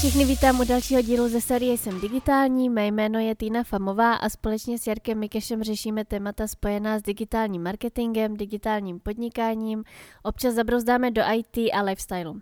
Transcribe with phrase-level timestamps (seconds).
[0.00, 4.28] Všechny vítám u dalšího dílu ze série Jsem digitální, mé jméno je Týna Famová a
[4.28, 9.84] společně s Jarkem Mikešem řešíme témata spojená s digitálním marketingem, digitálním podnikáním,
[10.22, 12.34] občas zabrouzdáme do IT a lifestyle.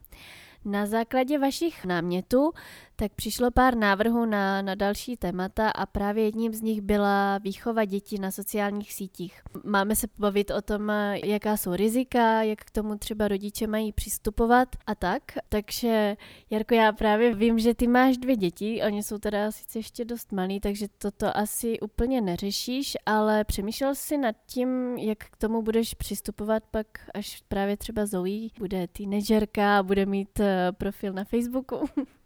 [0.64, 2.52] Na základě vašich námětů
[3.00, 7.84] tak přišlo pár návrhů na, na další témata a právě jedním z nich byla výchova
[7.84, 9.42] dětí na sociálních sítích.
[9.64, 10.92] Máme se pobavit o tom,
[11.24, 15.22] jaká jsou rizika, jak k tomu třeba rodiče mají přistupovat a tak.
[15.48, 16.16] Takže
[16.50, 20.32] Jarko, já právě vím, že ty máš dvě děti, oni jsou teda sice ještě dost
[20.32, 25.94] malí, takže toto asi úplně neřešíš, ale přemýšlel jsi nad tím, jak k tomu budeš
[25.94, 31.88] přistupovat pak, až právě třeba Zoe bude teenagerka a bude mít eh, profil na Facebooku?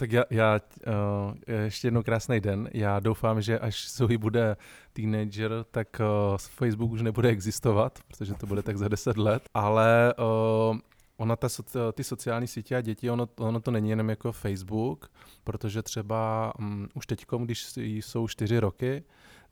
[0.00, 1.34] Tak já, já uh,
[1.64, 2.70] ještě jednou krásný den.
[2.72, 4.56] Já doufám, že až Zoe bude
[4.92, 9.42] teenager, tak uh, Facebook už nebude existovat, protože to bude tak za 10 let.
[9.54, 10.14] Ale
[10.70, 10.78] uh,
[11.16, 11.48] ona ta,
[11.92, 15.10] ty sociální sítě a děti, ono, ono to není jenom jako Facebook,
[15.44, 19.04] protože třeba um, už teď, když jsou 4 roky,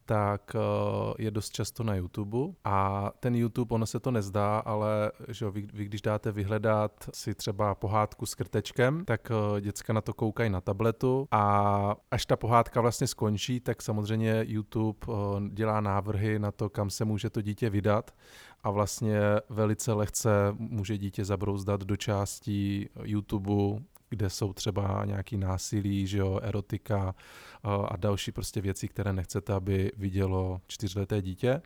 [0.06, 2.38] tak eh, je dost často na YouTube.
[2.64, 7.34] A ten YouTube, ono se to nezdá, ale že vy, vy když dáte vyhledat si
[7.34, 11.28] třeba pohádku s krtečkem, tak eh, děcka na to koukají na tabletu.
[11.30, 15.12] A až ta pohádka vlastně skončí, tak samozřejmě YouTube eh,
[15.48, 18.14] dělá návrhy na to, kam se může to dítě vydat.
[18.62, 23.82] A vlastně velice lehce může dítě zabrouzdat do částí YouTube,
[24.16, 27.14] kde jsou třeba nějaký násilí, že jo, erotika
[27.62, 31.62] a další prostě věci, které nechcete, aby vidělo čtyřleté dítě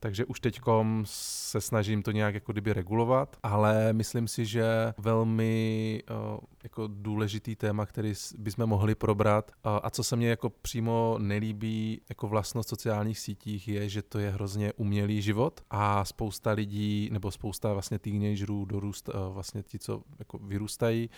[0.00, 0.60] takže už teď
[1.04, 7.56] se snažím to nějak jako kdyby regulovat, ale myslím si, že velmi uh, jako důležitý
[7.56, 12.68] téma, který bychom mohli probrat uh, a co se mně jako přímo nelíbí jako vlastnost
[12.68, 17.98] sociálních sítích je, že to je hrozně umělý život a spousta lidí nebo spousta vlastně
[17.98, 21.10] teenagerů dorůst, uh, vlastně ti, co jako vyrůstají,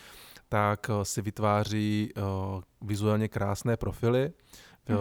[0.49, 2.13] tak si vytváří
[2.81, 4.31] vizuálně krásné profily,
[4.89, 4.95] uh,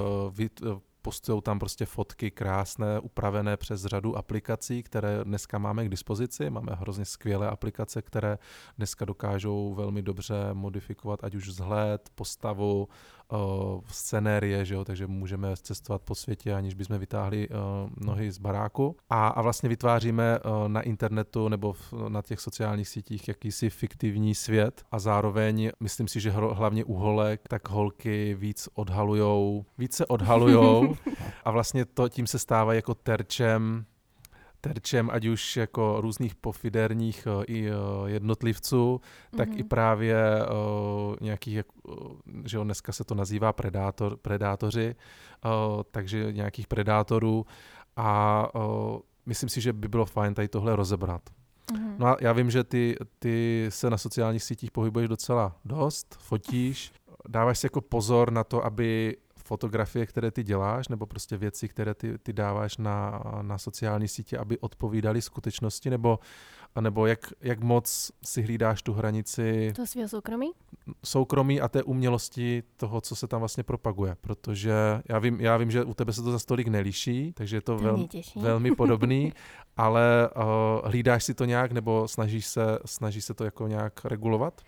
[1.03, 6.51] postují tam prostě fotky krásné, upravené přes řadu aplikací, které dneska máme k dispozici.
[6.51, 8.39] Máme hrozně skvělé aplikace, které
[8.77, 12.89] dneska dokážou velmi dobře modifikovat ať už vzhled, postavu,
[13.33, 17.57] uh, scenérie, že jo, takže můžeme cestovat po světě, aniž bychom vytáhli uh,
[18.07, 18.97] nohy z baráku.
[19.11, 24.35] A, a vlastně vytváříme uh, na internetu nebo v, na těch sociálních sítích jakýsi fiktivní
[24.35, 24.83] svět.
[24.91, 30.97] A zároveň myslím si, že hlavně u holek, tak holky víc odhalujou, více odhalujou.
[31.45, 33.85] A vlastně to tím se stává jako terčem
[34.61, 37.77] terčem ať už jako různých pofiderních uh, i uh,
[38.07, 39.37] jednotlivců, mm-hmm.
[39.37, 39.69] tak i mhm.
[39.69, 41.61] právě uh, nějakých,
[42.45, 44.95] že jo, dneska se to nazývá predátor, predátoři,
[45.91, 47.47] takže nějakých predátorů
[47.97, 48.49] a
[49.27, 51.23] myslím si, že by bylo fajn tady tohle rozebrat.
[51.73, 51.95] Mm-hmm.
[51.99, 56.93] No a já vím, že ty, ty se na sociálních sítích pohybuješ docela dost, fotíš,
[57.29, 59.17] dáváš si jako pozor na to, aby
[59.49, 64.39] fotografie, které ty děláš, nebo prostě věci, které ty, ty dáváš na, na sociální sítě,
[64.39, 66.19] aby odpovídaly skutečnosti, nebo,
[66.81, 70.51] nebo jak, jak moc si hlídáš tu hranici to svého soukromí?
[71.05, 74.73] Soukromí a té umělosti toho, co se tam vlastně propaguje, protože
[75.09, 77.77] já vím, já vím že u tebe se to za stolik nelíší, takže je to,
[77.77, 79.33] to vel, velmi podobný,
[79.77, 80.43] ale uh,
[80.85, 84.63] hlídáš si to nějak, nebo snažíš se, snažíš se to jako nějak regulovat?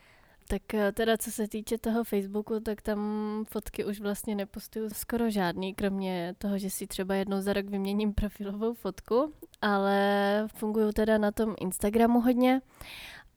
[0.50, 3.00] Tak eh, teda co se týče toho Facebooku, tak tam
[3.48, 8.14] fotky už vlastně nepostuju skoro žádný, kromě toho, že si třeba jednou za rok vyměním
[8.14, 12.60] profilovou fotku, ale funguju teda na tom Instagramu hodně.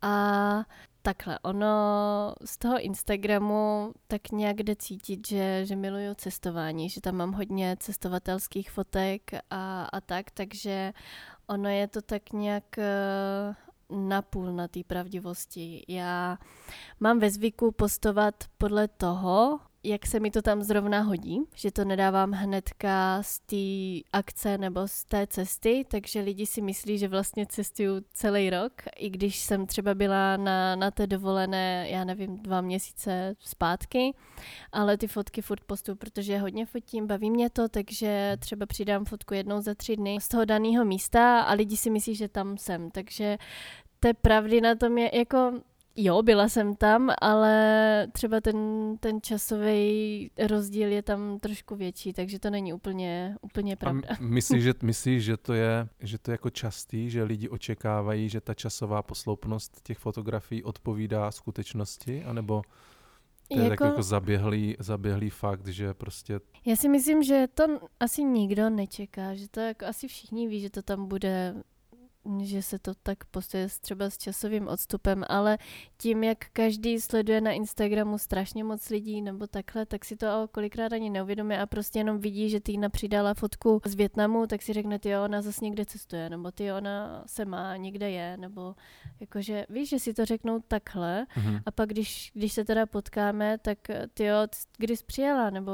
[0.01, 0.65] A
[1.05, 1.67] Takhle, ono
[2.45, 7.77] z toho Instagramu tak nějak jde cítit, že, že miluju cestování, že tam mám hodně
[7.79, 10.93] cestovatelských fotek a, a tak, takže
[11.47, 13.55] ono je to tak nějak eh,
[13.93, 15.83] napůl na té pravdivosti.
[15.87, 16.37] Já
[16.99, 21.85] mám ve zvyku postovat podle toho, jak se mi to tam zrovna hodí, že to
[21.85, 27.45] nedávám hnedka z té akce nebo z té cesty, takže lidi si myslí, že vlastně
[27.45, 32.61] cestuju celý rok, i když jsem třeba byla na, na té dovolené, já nevím, dva
[32.61, 34.13] měsíce zpátky,
[34.71, 39.33] ale ty fotky furt postupu, protože hodně fotím, baví mě to, takže třeba přidám fotku
[39.33, 42.91] jednou za tři dny z toho daného místa a lidi si myslí, že tam jsem,
[42.91, 43.37] takže
[44.03, 45.53] té pravdy na tom je jako
[45.95, 48.57] Jo, byla jsem tam, ale třeba ten,
[48.99, 54.07] ten časový rozdíl je tam trošku větší, takže to není úplně, úplně pravda.
[54.11, 58.29] A myslíš, že, myslíš, že to je, že to je jako častý, že lidi očekávají,
[58.29, 62.61] že ta časová posloupnost těch fotografií odpovídá skutečnosti, anebo
[63.47, 66.39] to je jako, tak jako zaběhlý, zaběhlý fakt, že prostě...
[66.65, 67.63] Já si myslím, že to
[67.99, 71.55] asi nikdo nečeká, že to jako asi všichni ví, že to tam bude
[72.41, 75.57] že se to tak postuje třeba s časovým odstupem, ale
[75.97, 80.93] tím, jak každý sleduje na Instagramu strašně moc lidí nebo takhle, tak si to kolikrát
[80.93, 84.99] ani neuvědomí a prostě jenom vidí, že Týna přidala fotku z Větnamu, tak si řekne,
[84.99, 88.75] ty ona zase někde cestuje, nebo ty ona se má, někde je, nebo
[89.19, 91.61] jakože víš, že si to řeknou takhle mm-hmm.
[91.65, 93.77] a pak když, když se teda potkáme, tak
[94.13, 94.27] ty
[94.77, 95.71] kdy jsi přijela, nebo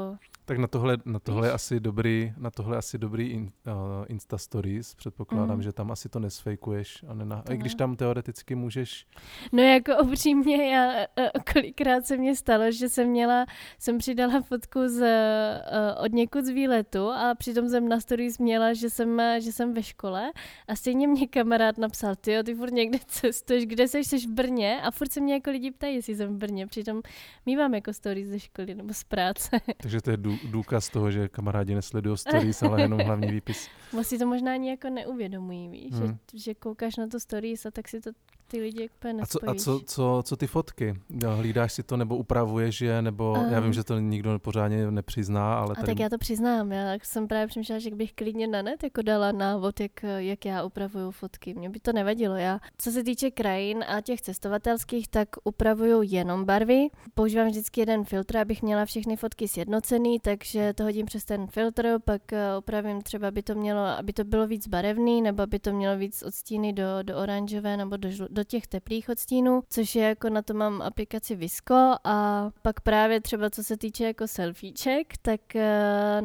[0.50, 3.72] tak na tohle, na tohle je asi dobrý, na tohle asi dobrý in, uh,
[4.08, 4.94] Insta Stories.
[4.94, 5.62] Předpokládám, mm.
[5.62, 7.04] že tam asi to nesfejkuješ.
[7.08, 9.06] A, nena, a i když tam teoreticky můžeš...
[9.52, 13.46] No jako upřímně, já uh, kolikrát se mně stalo, že jsem měla,
[13.78, 18.72] jsem přidala fotku z, uh, od někud z výletu a přitom jsem na Stories měla,
[18.72, 20.32] že jsem, že jsem ve škole
[20.68, 24.80] a stejně mě kamarád napsal, ty ty furt někde cestuješ, kde jsi, jsi v Brně
[24.82, 27.02] a furt se mě jako lidi ptají, jestli jsem v Brně, přitom
[27.46, 29.60] mývám jako Stories ze školy nebo z práce.
[29.82, 33.68] Takže to je dů, důkaz toho, že kamarádi nesledují stories, ale jenom hlavní výpis.
[33.92, 36.18] Vlastně to možná ani jako neuvědomují, víš, hmm.
[36.32, 38.10] že, že koukáš na to stories a tak si to
[38.50, 40.94] ty lidi úplně A co, a co, co, co ty fotky?
[41.36, 45.58] Hlídáš si to nebo upravuješ je, nebo um, já vím, že to nikdo pořádně nepřizná,
[45.58, 45.74] ale...
[45.74, 45.82] Tady...
[45.82, 49.02] A tak já to přiznám, já jsem právě přemýšlela, že bych klidně na net jako
[49.02, 51.54] dala návod, jak, jak já upravuju fotky.
[51.54, 52.36] Mně by to nevadilo.
[52.36, 56.88] Já, co se týče krajin a těch cestovatelských, tak upravuju jenom barvy.
[57.14, 61.98] Používám vždycky jeden filtr, abych měla všechny fotky sjednocený, takže to hodím přes ten filtr,
[62.04, 65.72] pak eh, upravím třeba, aby to mělo, aby to bylo víc barevný, nebo aby to
[65.72, 70.04] mělo víc odstíny do, do oranžové nebo do, do do těch teplých odstínů, což je
[70.04, 75.06] jako na to mám aplikaci Visco a pak právě třeba co se týče jako selfieček,
[75.22, 75.60] tak uh,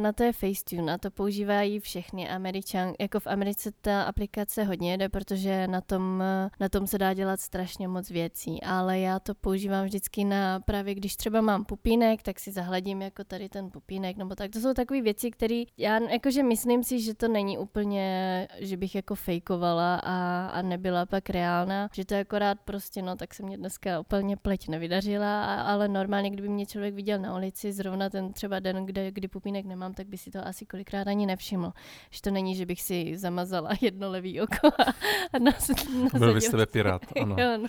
[0.01, 4.97] na to je Facetune, na to používají všechny Američan, jako v Americe ta aplikace hodně
[4.97, 9.19] jde, protože na tom, uh, na tom se dá dělat strašně moc věcí, ale já
[9.19, 13.69] to používám vždycky na právě když třeba mám pupínek, tak si zahledím jako tady ten
[13.69, 14.51] pupínek, nebo tak.
[14.51, 18.95] To jsou takové věci, které já jakože myslím si, že to není úplně, že bych
[18.95, 23.43] jako fejkovala a, a nebyla pak reálná, že to je akorát prostě, no tak se
[23.43, 28.33] mě dneska úplně pleť nevydařila, ale normálně, kdyby mě člověk viděl na ulici, zrovna ten
[28.33, 31.73] třeba den, kde, kdy pupínek nemám, tak by si to asi kolikrát ani nevšiml.
[32.09, 34.93] Že to není, že bych si zamazala jedno levý oko a,
[35.33, 35.71] a nas,
[36.17, 37.35] Byl byste pirát, ano.
[37.39, 37.67] jo, no.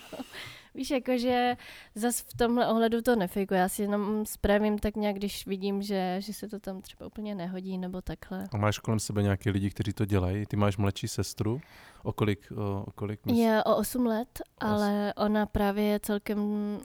[0.76, 1.56] Víš, jakože
[1.94, 3.60] zase v tomhle ohledu to nefejkuji.
[3.60, 7.34] Já si jenom spravím tak nějak, když vidím, že, že se to tam třeba úplně
[7.34, 8.48] nehodí nebo takhle.
[8.52, 10.46] A máš kolem sebe nějaké lidi, kteří to dělají?
[10.46, 11.60] Ty máš mladší sestru?
[12.02, 12.52] O kolik?
[12.56, 13.38] O, o kolik mysl...
[13.38, 16.38] Je o 8 let, ale ona právě je celkem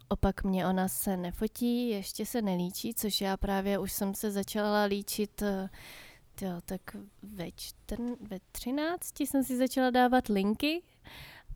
[0.10, 0.68] opak mě.
[0.68, 5.70] Ona se nefotí, ještě se nelíčí, což já právě už jsem se začala líčit eh,
[6.42, 6.82] jo, tak
[7.24, 10.84] ve, čtern, ve 13 jsem si začala dávat linky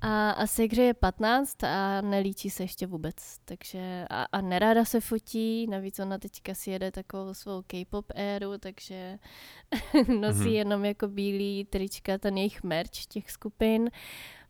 [0.06, 3.16] a, a Segře je 15 a nelíčí se ještě vůbec,
[3.46, 8.58] takže a, a neráda se fotí, navíc ona teďka si jede takovou svou K-pop éru,
[8.58, 9.20] takže
[10.20, 10.50] nosí mm-hmm.
[10.50, 13.90] jenom jako bílý trička, ten jejich merch těch skupin.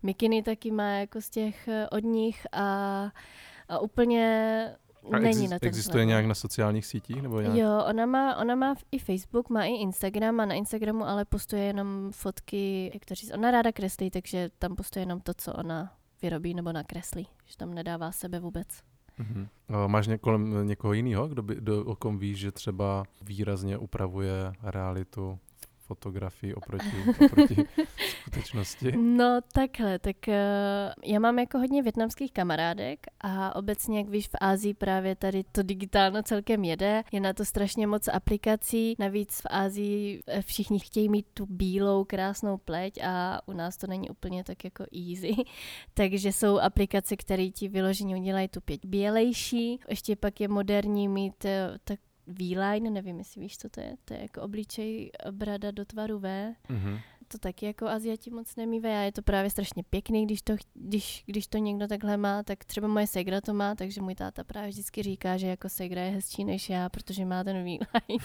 [0.03, 3.11] Mikiny taky má jako z těch eh, od nich a,
[3.69, 4.75] a úplně
[5.11, 7.21] a Není na existuje nějak na sociálních sítích?
[7.21, 7.55] Nebo nějak?
[7.55, 11.63] Jo, ona má, ona má i Facebook, má i Instagram a na Instagramu ale postuje
[11.63, 15.93] jenom fotky, jak to říct, ona ráda kreslí, takže tam postuje jenom to, co ona
[16.21, 18.67] vyrobí nebo nakreslí, že tam nedává sebe vůbec.
[19.19, 19.47] Mm-hmm.
[19.87, 24.31] Máš ně, kolem někoho jiného, kdo by, do, o kom víš, že třeba výrazně upravuje
[24.63, 25.39] realitu
[25.87, 26.95] fotografii oproti,
[27.25, 27.55] oproti
[28.21, 28.91] skutečnosti?
[28.97, 30.33] No takhle, tak uh,
[31.03, 35.63] já mám jako hodně větnamských kamarádek a obecně, jak víš, v Ázii právě tady to
[35.63, 37.03] digitálno celkem jede.
[37.11, 42.03] Je na to strašně moc aplikací, navíc v Ázii eh, všichni chtějí mít tu bílou
[42.03, 45.35] krásnou pleť a u nás to není úplně tak jako easy.
[45.93, 49.79] Takže jsou aplikace, které ti vyloženě udělají tu pěť bělejší.
[49.89, 53.95] Ještě pak je moderní mít eh, tak V-line, nevím, jestli víš, co to je.
[54.05, 56.55] To je jako obličej brada do tvaru V.
[56.69, 56.99] Mm-hmm.
[57.27, 61.23] To taky jako Aziati moc nemývají a je to právě strašně pěkný, když to, když,
[61.25, 64.69] když to někdo takhle má, tak třeba moje segra to má, takže můj táta právě
[64.69, 68.23] vždycky říká, že jako segra je hezčí než já, protože má ten V-line.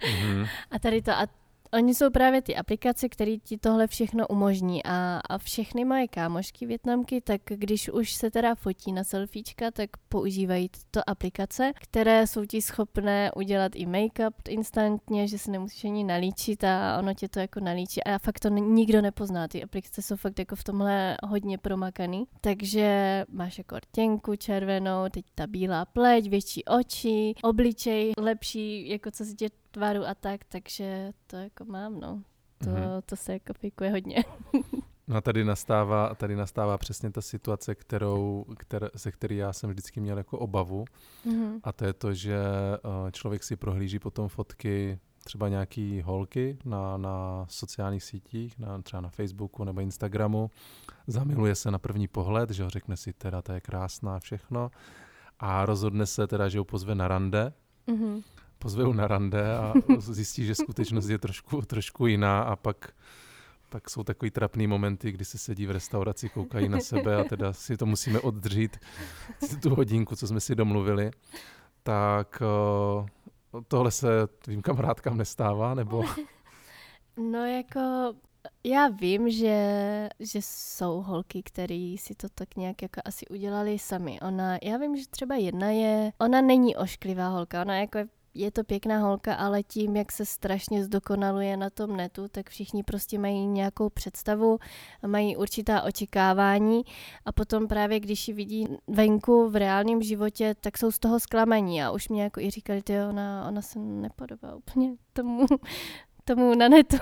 [0.00, 0.48] mm-hmm.
[0.70, 1.26] A tady to, a
[1.74, 4.84] Oni jsou právě ty aplikace, které ti tohle všechno umožní.
[4.84, 9.90] A, a všechny moje kámošky větnamky, tak když už se teda fotí na selfiečka, tak
[10.08, 16.04] používají tyto aplikace, které jsou ti schopné udělat i make-up instantně, že se nemusíš ani
[16.04, 18.04] nalíčit a ono tě to jako nalíčí.
[18.04, 23.24] A fakt to nikdo nepozná, ty aplikace jsou fakt jako v tomhle hodně promakaný, takže
[23.28, 29.34] máš jako rtěnku červenou, teď ta bílá pleť, větší oči, obličej lepší, jako co se
[29.34, 32.22] tě tvaru a tak, takže to jako mám, no.
[32.58, 33.02] To, mm-hmm.
[33.06, 34.24] to se jako fikuje hodně.
[35.08, 39.70] No a tady nastává, tady nastává přesně ta situace, kterou, kter, ze který já jsem
[39.70, 40.84] vždycky měl jako obavu.
[41.26, 41.60] Mm-hmm.
[41.62, 42.38] A to je to, že
[42.84, 49.00] uh, člověk si prohlíží potom fotky třeba nějaký holky na, na sociálních sítích, na, třeba
[49.00, 50.50] na Facebooku nebo Instagramu,
[51.06, 54.70] zamiluje se na první pohled, že ho řekne si teda, to je krásná všechno
[55.38, 57.52] a rozhodne se teda, že ho pozve na rande.
[57.88, 58.22] Mm-hmm.
[58.62, 62.92] Pozve ho na rande a zjistí, že skutečnost je trošku, trošku jiná a pak
[63.68, 67.52] pak jsou takový trapný momenty, kdy se sedí v restauraci, koukají na sebe a teda
[67.52, 68.76] si to musíme oddřít
[69.62, 71.10] tu hodinku, co jsme si domluvili.
[71.82, 76.04] Tak uh, tohle se tvým kamarádkám nestává, nebo?
[77.16, 77.80] No jako
[78.64, 84.20] já vím, že, že jsou holky, které si to tak nějak jako asi udělali sami.
[84.20, 88.50] Ona, já vím, že třeba jedna je, ona není ošklivá holka, ona jako je je
[88.50, 93.18] to pěkná holka, ale tím, jak se strašně zdokonaluje na tom netu, tak všichni prostě
[93.18, 94.58] mají nějakou představu,
[95.06, 96.82] mají určitá očekávání
[97.24, 101.82] a potom právě, když ji vidí venku v reálném životě, tak jsou z toho zklamaní
[101.82, 105.46] a už mě jako i říkali, že ona, ona se nepodobá úplně tomu,
[106.24, 106.96] tomu na netu.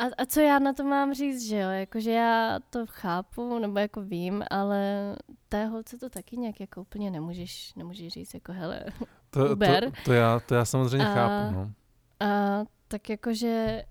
[0.00, 1.70] A, a co já na to mám říct, že jo?
[1.70, 5.16] Jakože já to chápu, nebo jako vím, ale
[5.48, 8.84] té holce to taky nějak jako úplně nemůžeš, nemůžeš říct jako hele,
[9.30, 9.84] to, Uber.
[9.84, 11.72] To, to, já, to já samozřejmě a, chápu, no.
[12.20, 13.84] A tak jakože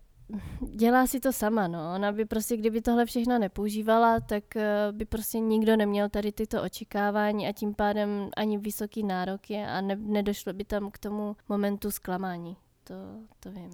[0.75, 1.93] dělá si to sama, no.
[1.95, 6.63] Ona by prostě, kdyby tohle všechno nepoužívala, tak eh, by prostě nikdo neměl tady tyto
[6.63, 11.91] očekávání a tím pádem ani vysoký nároky a ne, nedošlo by tam k tomu momentu
[11.91, 12.57] zklamání
[12.89, 12.95] to,
[13.39, 13.69] to vím.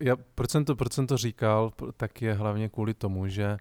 [0.00, 3.56] Já, proč, jsem to, proč jsem to říkal, tak je hlavně kvůli tomu, že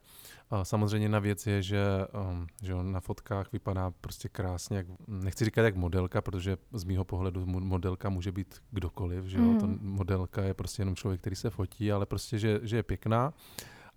[0.64, 1.82] samozřejmě na věc je, že,
[2.30, 6.84] um, že on na fotkách vypadá prostě krásně, jak, nechci říkat jak modelka, protože z
[6.84, 9.60] mýho pohledu modelka může být kdokoliv, že mm.
[9.60, 13.34] to modelka je prostě jenom člověk, který se fotí, ale prostě, že, že je pěkná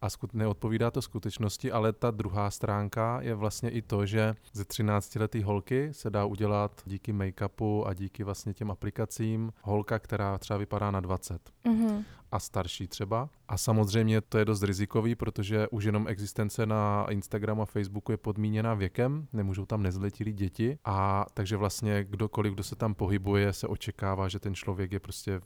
[0.02, 4.64] a skut- neodpovídá to skutečnosti, ale ta druhá stránka je vlastně i to, že ze
[4.64, 10.38] 13 letý holky se dá udělat díky make-upu a díky vlastně těm aplikacím holka, která
[10.38, 11.50] třeba vypadá na 20.
[11.64, 13.28] Mm-hmm a starší třeba.
[13.48, 18.18] A samozřejmě to je dost rizikový, protože už jenom existence na Instagramu a Facebooku je
[18.18, 23.66] podmíněna věkem, nemůžou tam nezletilí děti a takže vlastně kdokoliv, kdo se tam pohybuje, se
[23.66, 25.40] očekává, že ten člověk je prostě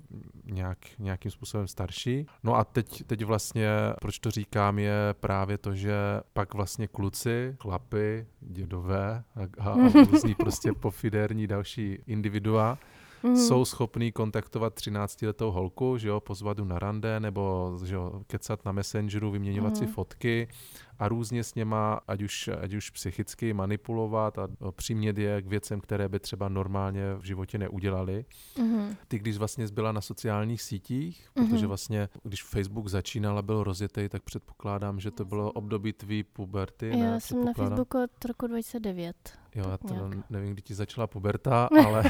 [0.45, 2.27] nějak, nějakým způsobem starší.
[2.43, 3.69] No a teď, teď vlastně,
[4.01, 5.95] proč to říkám, je právě to, že
[6.33, 12.79] pak vlastně kluci, chlapy, dědové a, a různý prostě pofiderní další individua
[13.25, 13.37] mm.
[13.37, 18.73] jsou schopní kontaktovat 13-letou holku, že jo, pozvat na rande nebo že jo, kecat na
[18.73, 19.77] Messengeru, vyměňovat mm.
[19.77, 19.93] si mhm.
[19.93, 20.49] fotky
[20.99, 25.81] a různě s něma, ať už, ať už psychicky manipulovat a přimět je k věcem,
[25.81, 28.25] které by třeba normálně v životě neudělali.
[28.57, 28.97] Mm-hmm.
[29.09, 31.49] Ty, když vlastně zbyla na sociálních sítích, mm-hmm.
[31.49, 36.23] protože vlastně, když Facebook začínal a byl rozjetý, tak předpokládám, že to bylo období tvý
[36.23, 36.89] puberty.
[36.89, 37.21] Já ne?
[37.21, 39.17] jsem na Facebooku od roku 2009.
[39.55, 40.31] Jo, já to nějak.
[40.31, 42.05] nevím, kdy ti začala puberta, ale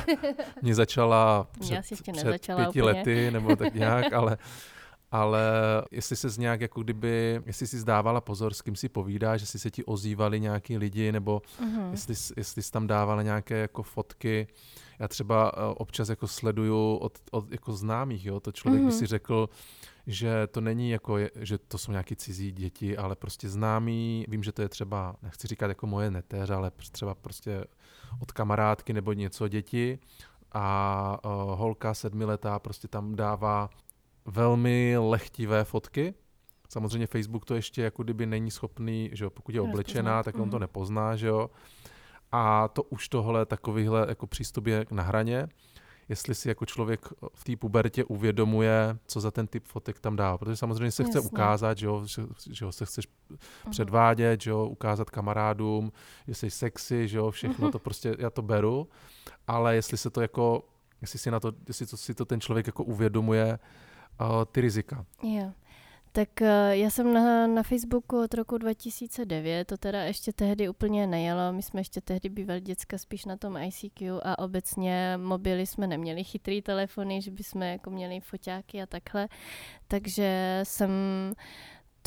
[0.63, 2.03] mě začala před, před
[2.57, 2.83] pěti úplně.
[2.83, 4.39] lety, nebo tak nějak, ale
[5.15, 5.43] ale
[5.91, 9.47] jestli se z nějak jako kdyby, jestli si zdávala pozor, s kým si povídá, že
[9.47, 11.91] si se ti ozývali nějaký lidi, nebo uh-huh.
[11.91, 14.47] jestli, jestli jsi tam dávala nějaké jako fotky.
[14.99, 18.87] Já třeba uh, občas jako sleduju od, od jako známých, jo, to člověk uh-huh.
[18.87, 18.99] by mhm.
[18.99, 19.49] si řekl,
[20.07, 24.53] že to není jako, že to jsou nějaký cizí děti, ale prostě známý, vím, že
[24.53, 27.65] to je třeba, nechci říkat jako moje netéř, ale třeba prostě
[28.21, 29.99] od kamarádky nebo něco děti
[30.53, 33.71] a uh, holka sedmiletá prostě tam dává
[34.25, 36.15] velmi lehtivé fotky.
[36.69, 40.51] Samozřejmě Facebook to ještě jako kdyby není schopný, že jo, pokud je oblečená, tak on
[40.51, 40.61] to mhm.
[40.61, 41.51] nepozná, že jo.
[42.33, 45.49] A to už tohle takovýhle jako přístup je na hraně
[46.09, 50.39] jestli si jako člověk v té pubertě uvědomuje, co za ten typ fotek tam dá.
[50.39, 51.11] Protože samozřejmě se Jasně.
[51.11, 53.71] chce ukázat, že, jo, že, že jo, se chceš uh-huh.
[53.71, 55.93] předvádět, že jo, ukázat kamarádům,
[56.29, 57.73] že jsi sexy, že jo, všechno uh-huh.
[57.73, 58.89] to prostě, já to beru,
[59.47, 60.65] ale jestli se to jako,
[61.01, 63.59] jestli si, na to, jestli to, si to ten člověk jako uvědomuje,
[64.53, 65.07] ty rizika.
[65.23, 65.53] Jo.
[66.17, 71.07] Tak uh, já jsem na, na Facebooku od roku 2009, to teda ještě tehdy úplně
[71.07, 75.87] nejelo, my jsme ještě tehdy bývali děcka spíš na tom ICQ a obecně mobily jsme
[75.87, 79.29] neměli chytrý telefony, že bychom jako měli foťáky a takhle,
[79.89, 80.91] takže jsem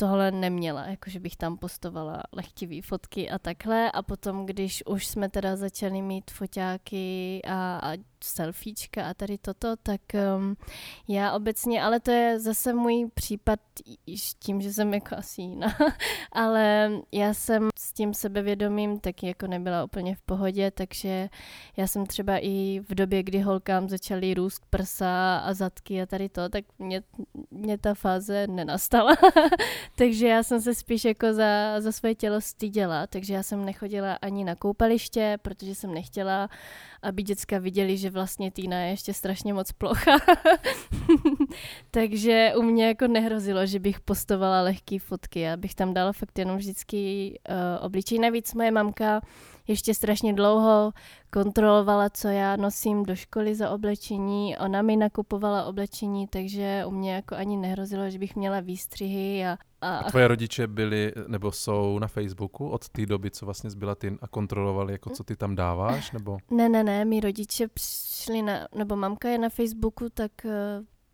[0.00, 5.28] tohle neměla, jakože bych tam postovala lehtivý fotky a takhle a potom, když už jsme
[5.28, 10.00] teda začali mít foťáky a, a selfiečka a tady toto, tak
[10.36, 10.56] um,
[11.08, 13.60] já obecně, ale to je zase můj případ
[14.38, 15.76] tím, že jsem jako asi jiná,
[16.32, 21.28] ale já jsem s tím sebevědomím taky jako nebyla úplně v pohodě, takže
[21.76, 26.28] já jsem třeba i v době, kdy holkám začaly růst prsa a zadky a tady
[26.28, 27.02] to, tak mě,
[27.50, 29.16] mě ta fáze nenastala.
[29.94, 34.18] takže já jsem se spíš jako za, za své tělo styděla, takže já jsem nechodila
[34.22, 36.48] ani na koupaliště, protože jsem nechtěla,
[37.02, 40.18] aby děcka viděli, že vlastně Týna je ještě strašně moc plocha.
[41.90, 45.40] Takže u mě jako nehrozilo, že bych postovala lehké fotky.
[45.40, 48.18] Já bych tam dala fakt jenom vždycky uh, obličej.
[48.18, 49.20] Navíc moje mamka
[49.68, 50.92] ještě strašně dlouho
[51.30, 54.58] kontrolovala, co já nosím do školy za oblečení.
[54.58, 59.46] Ona mi nakupovala oblečení, takže u mě jako ani nehrozilo, že bych měla výstřihy.
[59.46, 60.02] A, a...
[60.10, 64.28] tvoje rodiče byli nebo jsou na Facebooku od té doby, co vlastně zbyla ty a
[64.28, 66.12] kontrolovali, jako co ty tam dáváš?
[66.12, 66.38] Nebo?
[66.50, 70.50] Ne, ne, ne, mý rodiče přišli na, nebo mamka je na Facebooku, tak eh,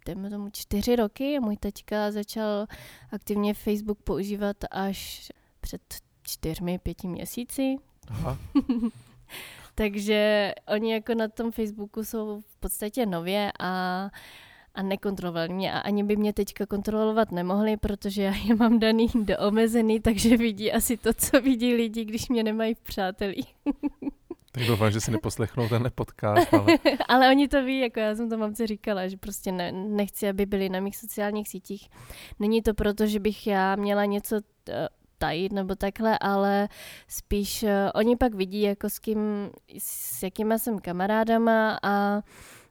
[0.07, 2.67] dejme tomu čtyři roky a můj teďka začal
[3.13, 5.31] aktivně Facebook používat až
[5.61, 5.83] před
[6.23, 7.77] čtyřmi, pěti měsíci,
[8.09, 8.39] Aha.
[9.75, 14.11] Takže oni jako na tom Facebooku jsou v podstatě nově a
[14.75, 19.09] a nekontrolovali mě a ani by mě teďka kontrolovat nemohli, protože já je mám daný
[19.15, 23.47] do omezený, takže vidí asi to, co vidí lidi, když mě nemají v přátelí.
[24.53, 26.55] tak doufám, že si neposlechnou tenhle podcast.
[26.55, 26.79] Ale...
[27.09, 30.47] ale oni to ví, jako já jsem to mamce říkala, že prostě ne, nechci, aby
[30.47, 31.91] byli na mých sociálních sítích.
[32.39, 34.41] Není to proto, že bych já měla něco
[35.19, 36.69] tajit nebo takhle, ale
[37.09, 42.23] spíš uh, oni pak vidí, jako s kým, s jakýma jsem kamarádama a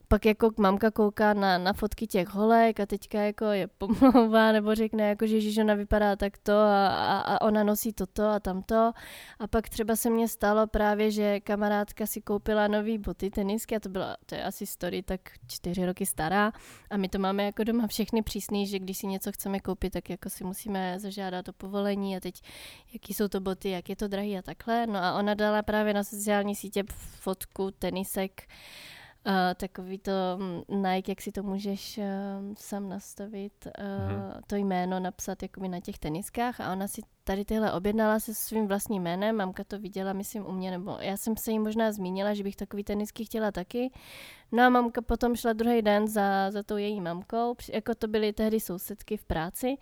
[0.08, 4.76] pak jako mamka kouká na, na fotky těch holek a teďka jako je pomlouvá nebo
[4.76, 8.92] řekne jako, že Žižona vypadá takto a, a, a ona nosí toto a tamto.
[9.40, 13.80] A pak třeba se mně stalo právě, že kamarádka si koupila nový boty, tenisky a
[13.80, 16.52] to byla, to je asi story tak čtyři roky stará
[16.90, 20.10] a my to máme jako doma všechny přísný, že když si něco chceme koupit, tak
[20.10, 22.42] jako si musíme zažádat o povolení a teď
[22.94, 24.88] jaký jsou to boty, jak je to drahý a takhle.
[24.88, 26.84] No a ona dala právě na sociální sítě
[27.20, 28.44] fotku tenisek
[29.28, 32.04] Uh, takový to mm, Nike, jak si to můžeš uh,
[32.58, 34.42] sám nastavit, uh, mm-hmm.
[34.48, 38.68] to jméno napsat jakoby na těch teniskách a ona si tady tyhle objednala se svým
[38.68, 42.34] vlastním jménem, mamka to viděla, myslím, u mě, nebo já jsem se jí možná zmínila,
[42.34, 43.92] že bych takový tenisky chtěla taky.
[44.52, 48.34] No a mamka potom šla druhý den za, za tou její mamkou, jako to byly
[48.34, 49.76] tehdy sousedky v práci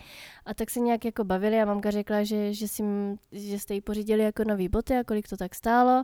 [0.45, 2.83] a tak se nějak jako bavili a mamka řekla, že, že, si,
[3.31, 6.03] že jste jí pořídili jako nový boty a kolik to tak stálo.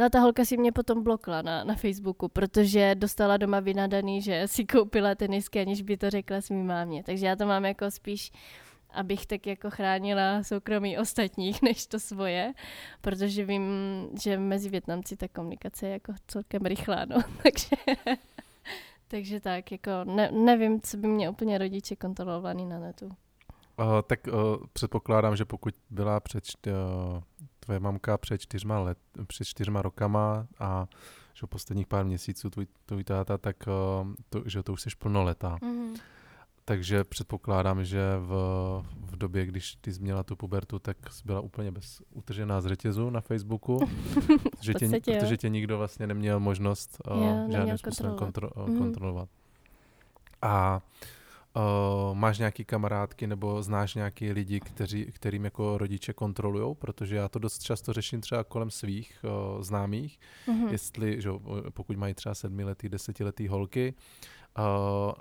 [0.00, 4.22] No a ta holka si mě potom blokla na, na Facebooku, protože dostala doma vynadaný,
[4.22, 7.02] že si koupila tenisky, aniž by to řekla svým mámě.
[7.02, 8.32] Takže já to mám jako spíš
[8.92, 12.52] abych tak jako chránila soukromí ostatních než to svoje,
[13.00, 13.64] protože vím,
[14.22, 17.16] že mezi Větnamci ta komunikace je jako celkem rychlá, no.
[17.42, 17.76] takže,
[19.08, 23.06] takže tak, jako ne, nevím, co by mě úplně rodiče kontrolovali na netu.
[23.06, 27.22] Uh, tak uh, předpokládám, že pokud byla před uh,
[27.60, 30.86] tvoje mamka před čtyřma, let, před čtyřma rokama a
[31.34, 33.56] že posledních pár měsíců tvůj, tvůj táta, tak
[34.02, 35.56] uh, to, že to už jsi plnoletá.
[35.56, 36.00] Mm-hmm.
[36.64, 38.32] Takže předpokládám, že v,
[39.06, 42.66] v době, když ty jsi měla tu pubertu, tak jsi byla úplně bez utržená z
[42.66, 43.78] řetězu na Facebooku,
[44.58, 48.78] protože, tě, protože tě nikdo vlastně neměl možnost uh, žádným způsobem kontro, uh, mm.
[48.78, 49.28] kontrolovat.
[50.42, 50.82] A uh,
[52.12, 57.38] máš nějaký kamarádky nebo znáš nějaký lidi, kteří, kterým jako rodiče kontrolují, protože já to
[57.38, 60.68] dost často řeším třeba kolem svých uh, známých, mm-hmm.
[60.68, 61.30] jestli, že
[61.70, 63.94] pokud mají třeba sedmiletý, desetiletý holky,
[64.58, 65.12] uh, uh,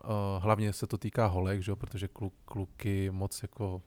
[0.44, 3.82] hlavně se to týká holek, že protože kluk, kluky moc jako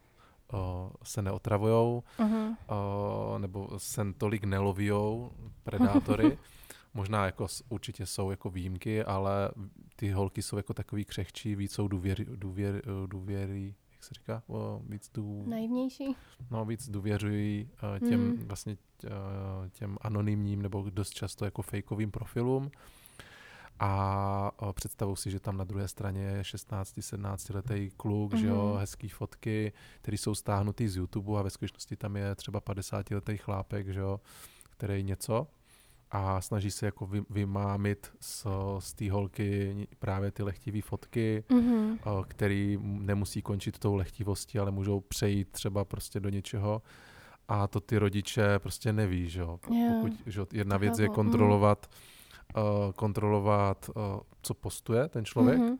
[0.52, 0.59] uh,
[1.05, 2.57] se neotravujou, uh-huh.
[2.70, 5.31] uh, nebo se tolik nelovijou
[5.64, 6.38] predátory.
[6.94, 9.50] Možná jako určitě jsou jako výjimky, ale
[9.96, 14.83] ty holky jsou jako takový křehčí, víc jsou důvěry, důvěry, důvěry jak se říká, o,
[14.88, 15.44] víc tu...
[15.48, 16.16] Naivnější?
[16.50, 17.68] No, víc důvěřují
[18.02, 18.46] uh, těm mm.
[18.46, 19.11] vlastně uh,
[19.68, 22.70] těm anonymním nebo dost často jako fejkovým profilům
[23.81, 24.50] a
[25.02, 28.40] uh, si, že tam na druhé straně je 16-17 letý kluk, mm-hmm.
[28.40, 28.81] že jo, mhm.
[28.81, 33.37] hezký fotky, které jsou stáhnutý z YouTube a ve skutečnosti tam je třeba 50 letý
[33.37, 34.20] chlápek, že jo,
[34.70, 35.46] který něco
[36.14, 38.46] a snaží se jako vy, vymámit z,
[38.79, 42.25] z té holky právě ty lehtivé fotky, mm-hmm.
[42.29, 46.83] který nemusí končit tou lehtivostí, ale můžou přejít třeba prostě do něčeho
[47.48, 49.61] a to ty rodiče prostě neví, že jo.
[49.70, 49.94] Yeah.
[49.94, 51.87] Pokud, že jedna věc je kontrolovat,
[52.57, 52.62] mm.
[52.62, 54.03] uh, kontrolovat, uh,
[54.42, 55.79] co postuje ten člověk, mm-hmm.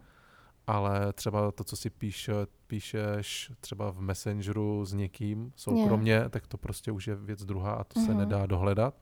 [0.67, 2.33] ale třeba to, co si píše,
[2.67, 6.31] píšeš třeba v Messengeru s někým soukromně, yeah.
[6.31, 8.07] tak to prostě už je věc druhá a to mm-hmm.
[8.07, 8.95] se nedá dohledat.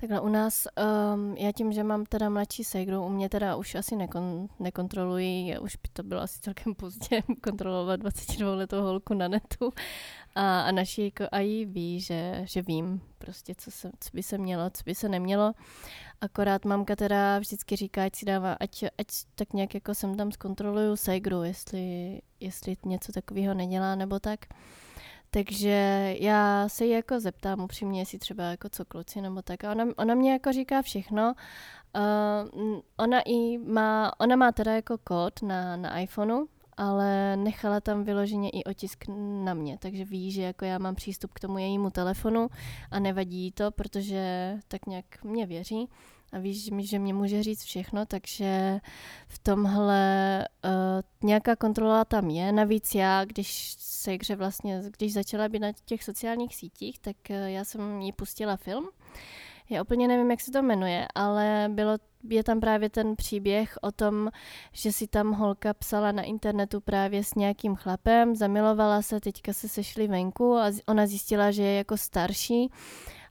[0.00, 0.66] Takhle u nás,
[1.14, 5.58] um, já tím, že mám teda mladší sejgru, u mě teda už asi nekon, nekontrolují,
[5.58, 9.72] už by to bylo asi celkem pozdě kontrolovat 22 letou holku na netu
[10.34, 14.38] a, a naši jako jí ví, že, že vím prostě, co, se, co by se
[14.38, 15.52] mělo, co by se nemělo.
[16.20, 20.32] Akorát mamka teda vždycky říká, ať si dává, ať, ať tak nějak jako jsem tam
[20.32, 24.40] zkontroluju sejgru, jestli, jestli něco takového nedělá nebo tak.
[25.30, 29.64] Takže já se jí jako zeptám upřímně, jestli třeba jako co kluci nebo tak.
[29.64, 31.34] A ona, ona mě jako říká všechno.
[31.96, 36.46] Uh, ona, i má, ona má teda jako kód na, na iPhoneu
[36.78, 39.04] ale nechala tam vyloženě i otisk
[39.44, 42.48] na mě, takže ví, že jako já mám přístup k tomu jejímu telefonu
[42.90, 45.88] a nevadí jí to, protože tak nějak mě věří
[46.32, 48.80] a víš, že mě může říct všechno, takže
[49.28, 50.70] v tomhle uh,
[51.28, 52.52] nějaká kontrola tam je.
[52.52, 57.36] Navíc já, když se hře vlastně, když začala být na těch sociálních sítích, tak uh,
[57.36, 58.88] já jsem jí pustila film.
[59.70, 61.96] Já úplně nevím, jak se to jmenuje, ale bylo,
[62.28, 64.30] je tam právě ten příběh o tom,
[64.72, 69.68] že si tam holka psala na internetu právě s nějakým chlapem, zamilovala se, teďka se
[69.68, 72.70] sešli venku a ona zjistila, že je jako starší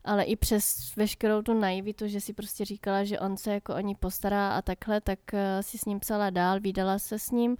[0.04, 3.80] ale i přes veškerou tu naivitu, že si prostě říkala, že on se jako o
[3.80, 7.56] ní postará a takhle, tak eh, si s ním psala dál, výdala se s ním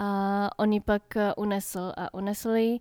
[0.00, 2.78] a on ji pak eh, unesl a unesl ji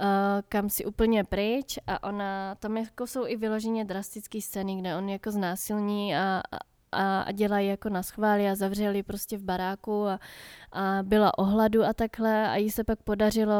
[0.00, 4.96] uh, kam si úplně pryč a ona, tam jako jsou i vyloženě drastické scény, kde
[4.96, 6.58] on jako znásilní a, a,
[6.92, 10.20] a dělají jako na schvály a zavřeli prostě v baráku a,
[10.72, 13.54] a byla ohladu a takhle a jí se pak podařilo,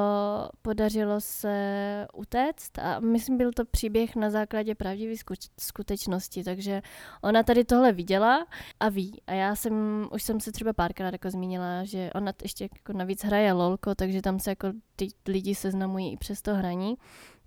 [0.62, 5.14] podařilo se utéct a myslím, byl to příběh na základě pravdivé
[5.58, 6.82] skutečnosti, takže
[7.22, 8.46] ona tady tohle viděla
[8.80, 9.22] a ví.
[9.26, 13.24] A já jsem, už jsem se třeba párkrát jako zmínila, že ona ještě jako navíc
[13.24, 16.96] hraje lolko, takže tam se jako ty lidi seznamují i přes to hraní,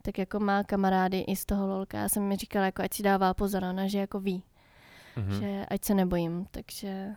[0.01, 1.97] tak jako má kamarády i z toho lolka.
[1.97, 4.43] Já jsem mi říkala, jako ať si dává pozor, ona, že jako ví,
[5.17, 5.39] mm-hmm.
[5.39, 7.08] že ať se nebojím, takže...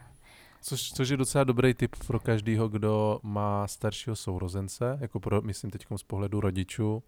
[0.62, 5.70] Což, což je docela dobrý tip pro každého, kdo má staršího sourozence, jako pro, myslím
[5.70, 7.02] teď z pohledu rodičů,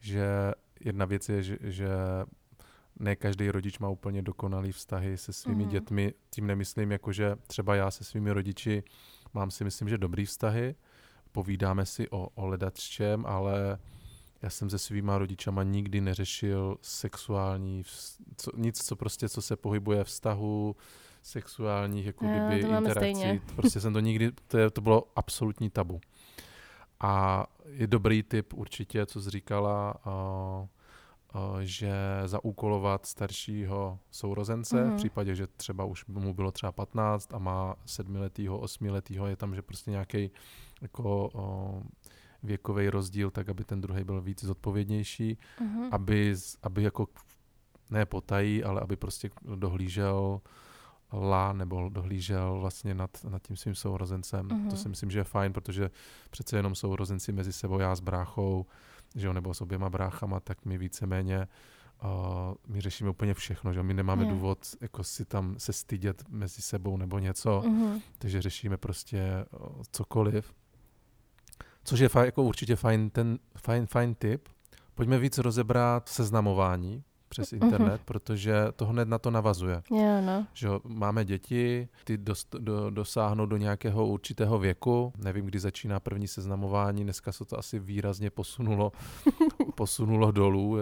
[0.00, 0.26] že
[0.80, 1.88] jedna věc je, že, že
[2.98, 5.68] ne každý rodič má úplně dokonalý vztahy se svými mm.
[5.68, 6.14] dětmi.
[6.30, 8.82] Tím nemyslím, jako že třeba já se svými rodiči
[9.34, 10.74] mám si myslím, že dobrý vztahy,
[11.32, 13.78] povídáme si o, o ledaččem, ale
[14.42, 17.82] já jsem se svýma rodičama nikdy neřešil sexuální,
[18.36, 20.76] co, nic, co prostě, co se pohybuje vztahu,
[21.22, 23.40] sexuálních, jako Já, kdyby interakcí.
[23.56, 26.00] Prostě jsem to nikdy, to, je, to bylo absolutní tabu.
[27.00, 30.12] A je dobrý tip určitě, co jsi říkala, uh,
[31.42, 31.92] uh, že
[32.24, 34.92] zaúkolovat staršího sourozence, mm-hmm.
[34.92, 39.54] v případě, že třeba už mu bylo třeba 15 a má sedmiletýho, osmiletýho, je tam,
[39.54, 40.30] že prostě nějaký
[40.80, 41.82] jako uh,
[42.42, 45.88] věkový rozdíl, tak aby ten druhý byl víc zodpovědnější, uh-huh.
[45.90, 47.08] aby, aby jako
[47.90, 50.40] ne potají, ale aby prostě dohlížel
[51.12, 54.48] la nebo dohlížel vlastně nad, nad tím svým sourozencem.
[54.48, 54.68] Uh-huh.
[54.68, 54.76] To mhm.
[54.76, 55.90] si myslím, že je fajn, protože
[56.30, 58.66] přece jenom sourozenci mezi sebou, já s bráchou,
[59.14, 61.48] že jo, nebo s oběma bráchama, tak my víceméně
[62.04, 62.10] uh,
[62.66, 64.34] my řešíme úplně všechno, že my nemáme yeah.
[64.34, 68.00] důvod jako si tam se stydět mezi sebou nebo něco, uh-huh.
[68.18, 70.52] takže řešíme prostě uh, cokoliv.
[71.86, 74.48] Což je faj, jako určitě fajn, ten, fajn, fajn tip.
[74.94, 77.64] Pojďme víc rozebrat seznamování přes mhm.
[77.64, 78.04] internet, uh-huh.
[78.04, 79.82] protože to hned na to navazuje.
[79.92, 80.46] Yeah, no.
[80.54, 85.12] Že máme děti, ty dost, do, dosáhnou do nějakého určitého věku.
[85.16, 88.92] Nevím, kdy začíná první seznamování, dneska se to asi výrazně posunulo,
[89.74, 90.76] posunulo dolů.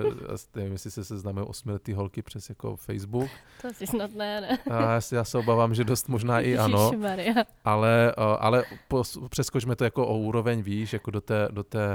[0.55, 3.31] Nevím, jestli se seznamují osmiletý holky přes jako Facebook.
[3.63, 4.59] To asi snad ne, ne?
[4.71, 6.91] A já, já se obávám, že dost možná i ano.
[7.65, 8.65] Ale, ale
[9.29, 11.89] přeskočme to jako o úroveň výš, jako do té, do té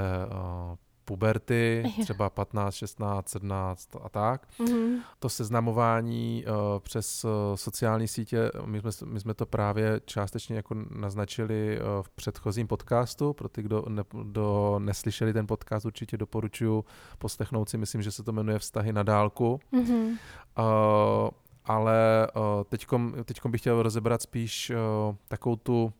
[1.04, 4.46] puberty, třeba 15, 16, 17 a tak.
[4.58, 4.98] Mm-hmm.
[5.18, 10.74] To seznamování uh, přes uh, sociální sítě, my jsme, my jsme to právě částečně jako
[10.90, 13.32] naznačili uh, v předchozím podcastu.
[13.32, 16.84] Pro ty, kdo, ne, kdo neslyšeli ten podcast, určitě doporučuji
[17.18, 17.78] poslechnout si.
[17.78, 19.60] Myslím, že se to jmenuje Vztahy na dálku.
[19.72, 20.18] Mm-hmm.
[20.58, 21.30] Uh,
[21.64, 25.92] ale uh, teďkom, teďkom bych chtěl rozebrat spíš uh, takovou tu,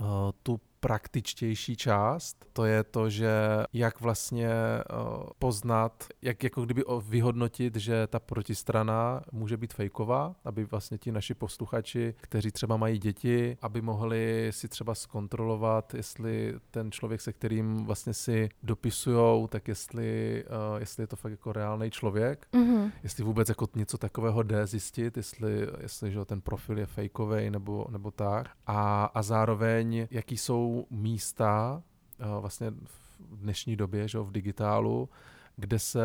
[0.00, 0.06] uh,
[0.42, 3.32] tu praktičtější část, to je to, že
[3.72, 10.64] jak vlastně uh, poznat, jak jako kdyby vyhodnotit, že ta protistrana může být fejková, aby
[10.64, 16.92] vlastně ti naši posluchači, kteří třeba mají děti, aby mohli si třeba zkontrolovat, jestli ten
[16.92, 21.90] člověk, se kterým vlastně si dopisujou, tak jestli, uh, jestli je to fakt jako reálný
[21.90, 22.92] člověk, mm-hmm.
[23.02, 27.86] jestli vůbec jako něco takového jde zjistit, jestli, jestli že ten profil je fejkový nebo,
[27.90, 28.48] nebo tak.
[28.66, 31.82] A, a zároveň, jaký jsou místa
[32.20, 35.08] eh, vlastně v dnešní době, že v digitálu,
[35.56, 36.04] kde se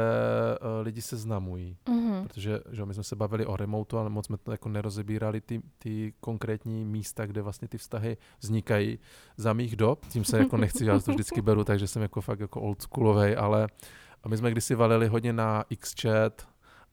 [0.62, 1.77] uh, lidi seznamují.
[1.86, 2.23] Mm-hmm.
[2.23, 5.62] Protože že my jsme se bavili o remotu, ale moc jsme to jako nerozebírali ty,
[5.77, 8.99] ty konkrétní místa, kde vlastně ty vztahy vznikají
[9.38, 10.05] za mých dob.
[10.05, 13.67] Tím se jako nechci, já to vždycky beru, takže jsem jako fakt jako oldschoolovej, ale
[14.23, 16.47] a my jsme kdysi valili hodně na Xchat,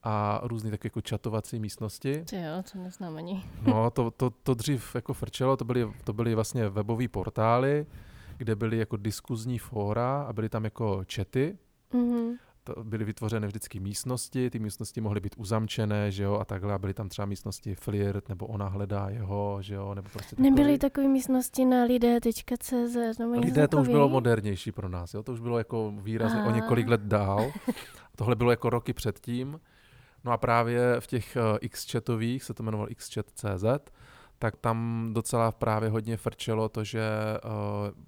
[0.09, 2.25] a různé takové jako čatovací místnosti.
[2.31, 3.45] Ty jo, to neznám ani.
[3.67, 7.87] no, to, to, to dřív jako frčelo, to byly, to byly vlastně webové portály,
[8.37, 11.59] kde byly jako diskuzní fóra a byly tam jako čety.
[11.93, 12.37] Mm-hmm.
[12.65, 16.79] to byly vytvořeny vždycky místnosti, ty místnosti mohly být uzamčené, že jo, a takhle, a
[16.79, 20.51] byly tam třeba místnosti flirt, nebo ona hledá jeho, že jo, nebo prostě takový.
[20.51, 25.33] Nebyly takové místnosti na lidé.cz nebo Lidé to už bylo modernější pro nás, jo, to
[25.33, 26.47] už bylo jako výrazně a.
[26.47, 27.53] o několik let dál.
[28.17, 29.61] Tohle bylo jako roky předtím.
[30.27, 33.91] No a právě v těch uh, X-chatových, se to jmenovalo X-chat.cz,
[34.39, 37.03] tak tam docela právě hodně frčelo to, že
[37.45, 37.51] uh,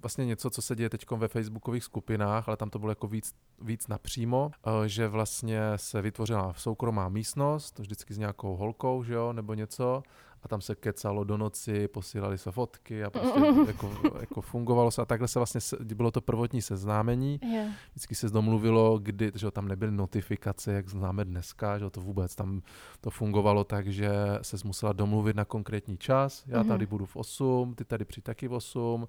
[0.01, 3.35] vlastně něco, co se děje teď ve facebookových skupinách, ale tam to bylo jako víc,
[3.61, 9.33] víc napřímo, uh, že vlastně se vytvořila soukromá místnost, vždycky s nějakou holkou, že jo,
[9.33, 10.03] nebo něco,
[10.43, 15.01] a tam se kecalo do noci, posílali se fotky a prostě jako, jako fungovalo se
[15.01, 15.61] a takhle se vlastně,
[15.95, 17.73] bylo to prvotní seznámení, yeah.
[17.91, 22.61] vždycky se domluvilo, kdy, že tam nebyly notifikace, jak známe dneska, že to vůbec tam
[23.01, 24.09] to fungovalo tak, že
[24.41, 26.89] se musela domluvit na konkrétní čas, já tady mm-hmm.
[26.89, 29.07] budu v 8, ty tady přijď taky v 8,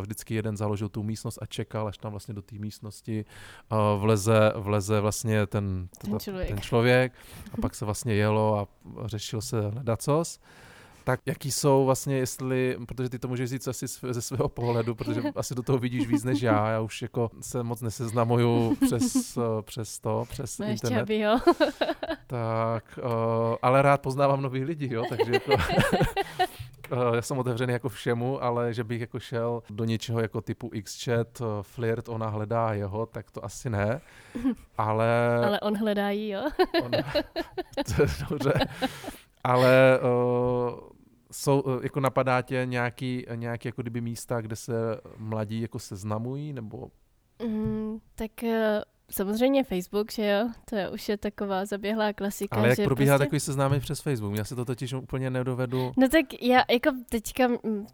[0.00, 3.24] vždycky jeden založil tu místnost a čekal, až tam vlastně do té místnosti
[3.98, 6.48] vleze, vleze vlastně ten, ten, člověk.
[6.48, 7.12] ten člověk
[7.52, 8.66] a pak se vlastně jelo a
[9.06, 10.40] řešil se hledacos
[11.08, 15.22] tak jaký jsou vlastně, jestli, protože ty to můžeš říct asi ze svého pohledu, protože
[15.36, 19.98] asi do toho vidíš víc než já, já už jako se moc neseznamuju přes, přes
[19.98, 21.10] to, přes no internet.
[21.10, 21.38] Ještě jo.
[22.26, 25.52] tak, uh, ale rád poznávám nový lidi, jo, takže jako
[27.14, 31.40] já jsem otevřený jako všemu, ale že bych jako šel do něčeho jako typu Xchat,
[31.40, 34.00] uh, flirt, ona hledá jeho, tak to asi ne.
[34.78, 35.40] Ale...
[35.46, 36.48] ale on hledá jí, jo?
[36.84, 36.90] on...
[38.30, 38.52] Dobře.
[39.44, 40.80] Ale uh,
[41.32, 44.72] jsou, jako napadá tě nějaký, nějaký jako kdyby místa, kde se
[45.16, 46.90] mladí jako seznamují, nebo?
[47.46, 48.30] Mm, tak
[49.10, 50.48] Samozřejmě Facebook, že jo?
[50.70, 52.56] To je už je taková zaběhlá klasika.
[52.56, 53.26] Ale jak že probíhá prostě...
[53.26, 54.36] takový seznámení přes Facebook?
[54.36, 55.92] Já se to totiž úplně nedovedu.
[55.96, 57.48] No tak já jako teďka,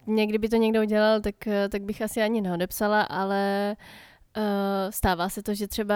[0.07, 1.35] někdy by to někdo udělal, tak,
[1.69, 3.75] tak bych asi ani neodepsala, ale
[4.37, 4.43] uh,
[4.89, 5.95] stává se to, že třeba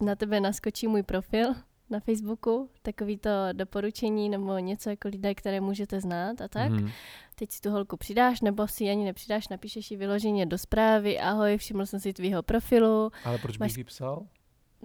[0.00, 1.54] na tebe naskočí můj profil
[1.90, 6.70] na Facebooku, takový to doporučení nebo něco jako lidé, které můžete znát a tak.
[6.70, 6.90] Mm.
[7.34, 11.56] Teď si tu holku přidáš, nebo si ani nepřidáš, napíšeš ji vyloženě do zprávy, ahoj,
[11.56, 13.10] všiml jsem si tvýho profilu.
[13.24, 13.70] Ale proč Máš...
[13.70, 14.26] bych jí psal?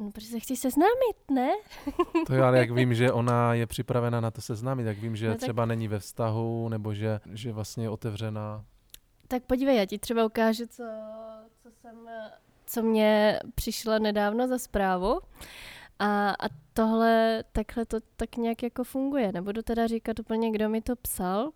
[0.02, 1.52] No, protože se chci seznámit, ne?
[2.28, 5.28] To jo, ale jak vím, že ona je připravena na to seznámit, tak vím, že
[5.28, 5.42] no, tak...
[5.42, 8.66] třeba není ve vztahu, nebo že, že vlastně je otevřená.
[9.28, 10.84] Tak podívej, já ti třeba ukážu, co,
[11.64, 11.96] co jsem,
[12.66, 15.20] co mě přišlo nedávno za zprávu.
[16.00, 19.32] A, a tohle, takhle to tak nějak jako funguje.
[19.32, 21.52] Nebudu teda říkat úplně, kdo mi to psal.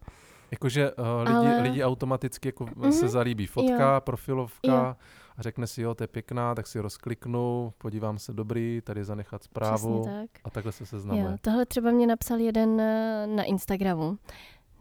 [0.52, 1.62] Jakože uh, lidi, ale...
[1.62, 2.90] lidi automaticky jako mm-hmm.
[2.90, 4.02] se zalíbí fotka, jo.
[4.02, 4.96] profilovka, jo
[5.38, 9.44] a řekne si, jo, to je pěkná, tak si rozkliknu, podívám se, dobrý, tady zanechat
[9.44, 10.30] zprávu tak.
[10.44, 11.26] a takhle se seznamuje.
[11.26, 14.18] Jo, tohle třeba mě napsal jeden eh, na Instagramu.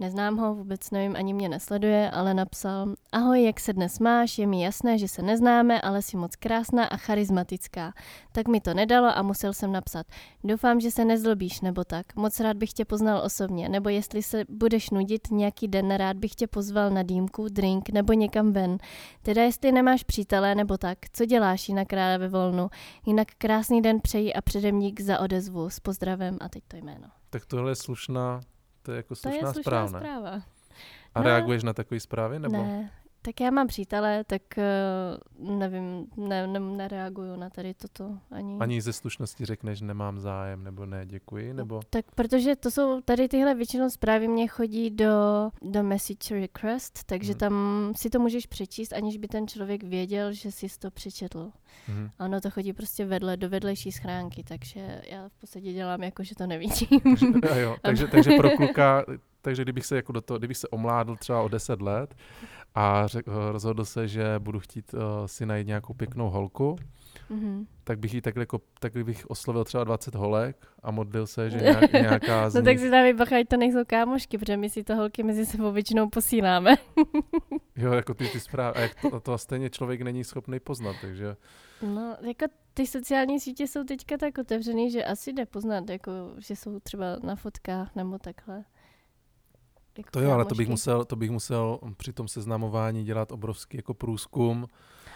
[0.00, 4.38] Neznám ho, vůbec nevím, ani mě nesleduje, ale napsal Ahoj, jak se dnes máš?
[4.38, 7.92] Je mi jasné, že se neznáme, ale jsi moc krásná a charismatická.
[8.32, 10.06] Tak mi to nedalo a musel jsem napsat.
[10.44, 12.16] Doufám, že se nezlobíš nebo tak.
[12.16, 16.34] Moc rád bych tě poznal osobně, nebo jestli se budeš nudit nějaký den, rád bych
[16.34, 18.78] tě pozval na dýmku, drink nebo někam ven.
[19.22, 22.70] Teda jestli nemáš přítele nebo tak, co děláš jinak ráda ve volnu?
[23.06, 25.70] Jinak krásný den přeji a předem dík za odezvu.
[25.70, 27.08] S pozdravem a teď to jméno.
[27.30, 28.40] Tak tohle je slušná
[28.84, 29.98] to je jako slušná, to je slušná zpráva.
[30.00, 30.42] zpráva.
[31.14, 32.38] A no, reaguješ na takové zprávy?
[32.38, 32.56] Nebo?
[32.62, 32.90] Ne,
[33.24, 34.42] tak já mám přítele, tak
[35.38, 38.56] uh, nevím, ne, ne, nereaguju na tady toto ani.
[38.60, 41.80] Ani ze slušnosti řekneš, nemám zájem, nebo ne, děkuji, no, nebo?
[41.90, 47.32] Tak protože to jsou, tady tyhle většinou zprávy mě chodí do, do message request, takže
[47.32, 47.38] hmm.
[47.38, 51.50] tam si to můžeš přečíst, aniž by ten člověk věděl, že jsi to přečetl.
[51.86, 52.10] Hmm.
[52.18, 56.24] A ono to chodí prostě vedle, do vedlejší schránky, takže já v podstatě dělám jako,
[56.24, 57.00] že to nevidím.
[57.42, 59.04] Takže, jo, takže, takže pro kluka
[59.44, 62.14] takže kdybych se jako do toho, kdybych se omládl třeba o 10 let
[62.74, 66.76] a řek, rozhodl se, že budu chtít uh, si najít nějakou pěknou holku,
[67.30, 67.66] mm-hmm.
[67.84, 71.58] tak bych jí tak jako, tak bych oslovil třeba 20 holek a modlil se, že
[71.62, 74.96] nějak, nějaká z No tak si dávej bacha, to nejsou kámošky, protože my si to
[74.96, 76.76] holky mezi sebou většinou posíláme.
[77.76, 78.78] jo, jako ty, ty zprávy.
[78.78, 81.36] A jak to, to stejně člověk není schopný poznat, takže...
[81.82, 86.56] No, jako ty sociální sítě jsou teďka tak otevřený, že asi jde poznat, jako, že
[86.56, 88.64] jsou třeba na fotkách nebo takhle.
[89.98, 93.76] Jako to jo, ale to bych, musel, to bych musel při tom seznamování dělat obrovský
[93.76, 94.66] jako průzkum.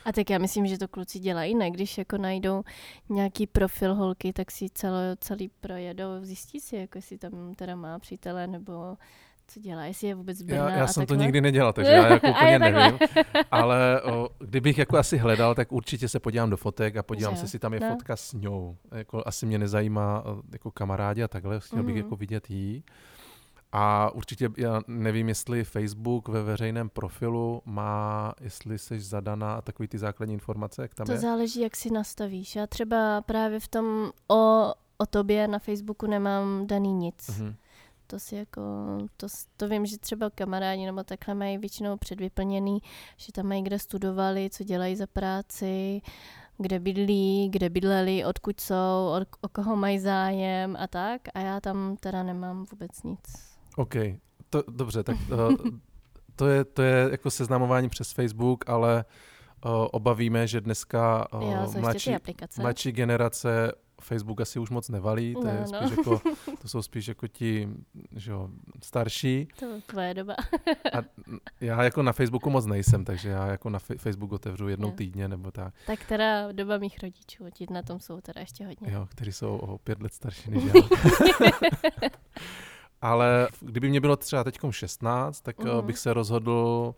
[0.04, 1.70] A tak já myslím, že to kluci dělají, ne?
[1.70, 2.62] Když jako najdou
[3.08, 7.98] nějaký profil holky, tak si celo, celý projedou, zjistí si, jako jestli tam teda má
[7.98, 8.96] přítele, nebo
[9.48, 11.16] co dělá, jestli je vůbec Brna Já, já jsem takhle?
[11.16, 12.98] to nikdy nedělal, takže já jako úplně nevím.
[13.50, 17.38] Ale o, kdybych jako asi hledal, tak určitě se podívám do fotek a podívám že?
[17.38, 17.88] se, jestli tam je no.
[17.88, 18.76] fotka s ňou.
[18.94, 21.86] Jako, asi mě nezajímá jako kamarádi a takhle, chtěl mm-hmm.
[21.86, 22.04] bych mhm.
[22.04, 22.84] jako vidět jí.
[23.72, 29.88] A určitě, já nevím, jestli Facebook ve veřejném profilu má, jestli jsi zadaná a takový
[29.88, 31.18] ty základní informace, jak tam to je?
[31.18, 32.56] záleží, jak si nastavíš.
[32.56, 37.28] Já třeba právě v tom o, o tobě na Facebooku nemám daný nic.
[37.28, 37.54] Mhm.
[38.06, 38.62] To si jako,
[39.16, 39.26] to,
[39.56, 42.78] to vím, že třeba kamarádi nebo takhle mají většinou předvyplněný,
[43.16, 46.02] že tam mají kde studovali, co dělají za práci,
[46.58, 51.20] kde bydlí, kde bydleli, odkud jsou, od, o koho mají zájem a tak.
[51.34, 53.47] A já tam teda nemám vůbec nic.
[53.78, 53.94] OK,
[54.50, 55.54] to, dobře, tak uh,
[56.36, 59.04] to, je, to je jako seznamování přes Facebook, ale
[59.64, 62.10] uh, obavíme, že dneska uh, jo, mladší,
[62.60, 65.88] mladší generace Facebook asi už moc nevalí, to, je No, no.
[65.88, 66.20] spíš jako,
[66.62, 67.68] to jsou spíš jako ti
[68.16, 68.48] že jo,
[68.82, 69.48] starší.
[69.58, 70.34] To je tvoje doba.
[70.94, 70.98] A
[71.60, 74.94] já jako na Facebooku moc nejsem, takže já jako na Facebook otevřu jednou Jo.
[74.94, 78.92] týdně nebo tak, tak teda doba mých rodičů, ti na tom jsou teda ještě hodně.
[78.92, 80.82] jo, kteří jsou o pět let starší než já.
[83.02, 85.86] Ale kdyby mě bylo třeba teď 16, tak mm.
[85.86, 86.94] bych se rozhodl,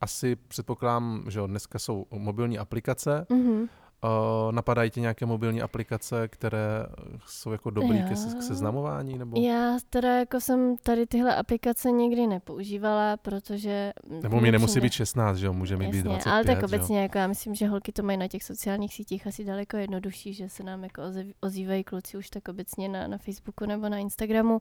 [0.00, 3.26] asi předpokládám, že jo, dneska jsou mobilní aplikace.
[3.30, 3.68] Mhm.
[4.04, 6.86] Uh, napadají ti nějaké mobilní aplikace, které
[7.26, 8.04] jsou jako dobrý Jo.
[8.38, 9.18] k seznamování?
[9.18, 13.92] Nebo, Já teda jako jsem tady tyhle aplikace nikdy nepoužívala, protože...
[14.22, 16.64] nebo mě nemusí být 16, že jo, může mi být Jasně, 25, ale tak jo?
[16.64, 20.34] obecně jako já myslím, že holky to mají na těch sociálních sítích asi daleko jednodušší,
[20.34, 21.02] že se nám jako
[21.40, 24.60] ozývají kluci už tak obecně na, na Facebooku nebo na Instagramu,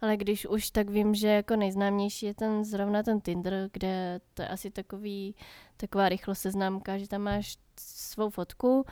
[0.00, 4.42] ale když už tak vím, že jako nejznámější je ten zrovna ten Tinder, kde to
[4.42, 5.34] je asi takový,
[5.76, 8.84] taková rychlo seznámka, že tam máš svou fotku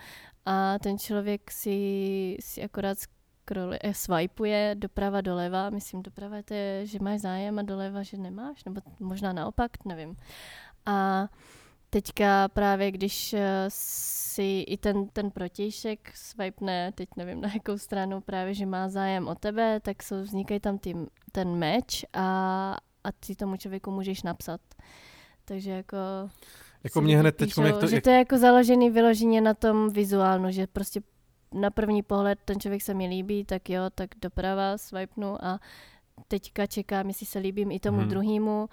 [0.46, 6.86] a ten člověk si, si akorát scrolluje, eh, swipeuje doprava doleva, myslím doprava to je,
[6.86, 10.16] že máš zájem a doleva, že nemáš, nebo možná naopak, nevím.
[10.86, 11.28] A
[11.90, 18.20] teďka právě, když eh, si i ten, ten protějšek swipne, teď nevím na jakou stranu,
[18.20, 20.96] právě, že má zájem o tebe, tak jsou, vznikají tam ty,
[21.32, 24.60] ten match a, a ty tomu člověku můžeš napsat.
[25.44, 25.96] Takže jako...
[26.84, 30.50] Jako mě hned teď, jak to, že to je jako založený vyloženě na tom vizuálnu,
[30.50, 31.00] že prostě
[31.54, 35.60] na první pohled ten člověk se mi líbí, tak jo, tak doprava swipenu a
[36.28, 38.08] teďka čekám, jestli se líbím i tomu hmm.
[38.08, 38.68] druhému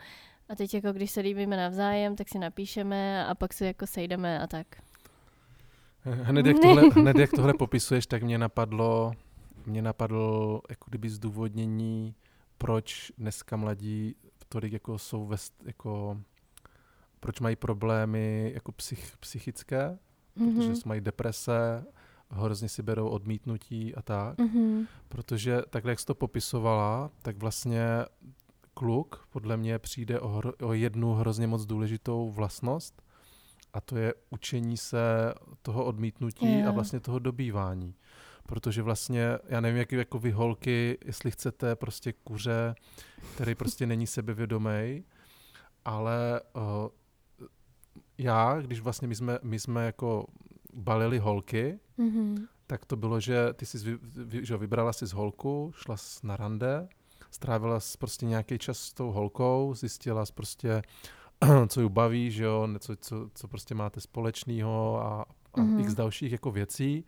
[0.49, 4.39] a teď jako když se líbíme navzájem, tak si napíšeme a pak se jako sejdeme
[4.39, 4.67] a tak.
[6.03, 9.11] hned, jak tohle, hned jak tohle popisuješ, tak mě napadlo,
[9.65, 12.15] mě napadlo jako kdyby zdůvodnění,
[12.57, 14.15] proč dneska mladí
[14.49, 16.17] tolik jako jsou ve, jako,
[17.19, 19.97] proč mají problémy jako psych, psychické,
[20.33, 20.81] protože Mhm.
[20.85, 21.85] mají deprese,
[22.29, 24.37] hrozně si berou odmítnutí a tak.
[24.37, 24.85] Mhm.
[25.09, 27.85] Protože takhle, jak jsi to popisovala, tak vlastně
[28.73, 33.01] kluk podle mě přijde o, hro, o jednu hrozně moc důležitou vlastnost
[33.73, 36.73] a to je učení se toho odmítnutí a Jo.
[36.73, 37.95] vlastně toho dobývání.
[38.45, 42.75] Protože vlastně, já nevím, jak jako vy holky, jestli chcete prostě kuře,
[43.35, 45.03] který prostě není sebevědomý,
[45.85, 46.61] ale uh,
[48.17, 50.25] já, když vlastně my jsme, my jsme jako
[50.73, 52.47] balili holky, Mhm.
[52.67, 56.27] tak to bylo, že ty jsi vy, vy, že vybrala si z holku, šla jsi
[56.27, 56.87] na rande,
[57.31, 60.81] strávila jsi prostě nějaký čas s tou holkou, zjistila jsi prostě,
[61.67, 65.77] co ji baví, že jo, něco, co, co prostě máte společného a, a Mhm.
[65.77, 65.81] mm-hmm.
[65.81, 67.05] x dalších jako věcí.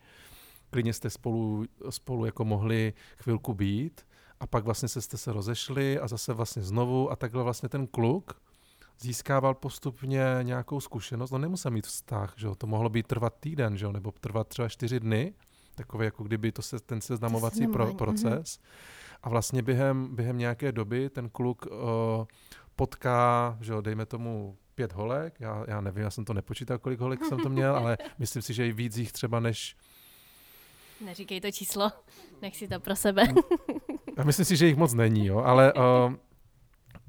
[0.70, 4.02] Klidně jste spolu, spolu jako mohli chvilku být
[4.40, 7.88] a pak vlastně se jste se rozešli a zase vlastně znovu a takhle vlastně ten
[7.88, 8.42] kluk
[9.00, 11.32] získával postupně nějakou zkušenost.
[11.32, 12.56] No nemusel mít vztah, že jo?
[12.56, 13.92] to mohlo být trvat týden, že jo?
[13.92, 15.34] nebo trvat třeba čtyři dny,
[15.76, 18.60] takové jako kdyby to se, ten seznamovací pro, seznamování, proces.
[19.24, 22.26] A vlastně během, během nějaké doby ten kluk uh,
[22.76, 27.00] potká, že jo, dejme tomu pět holek, já, já nevím, já jsem to nepočítal, kolik
[27.00, 29.76] holek jsem to měl, ale myslím si, že i víc jich třeba než,
[31.06, 31.92] Neříkej to číslo,
[32.42, 33.24] nech si to pro sebe.
[34.18, 36.14] já myslím si, že jich moc není, jo, ale, uh,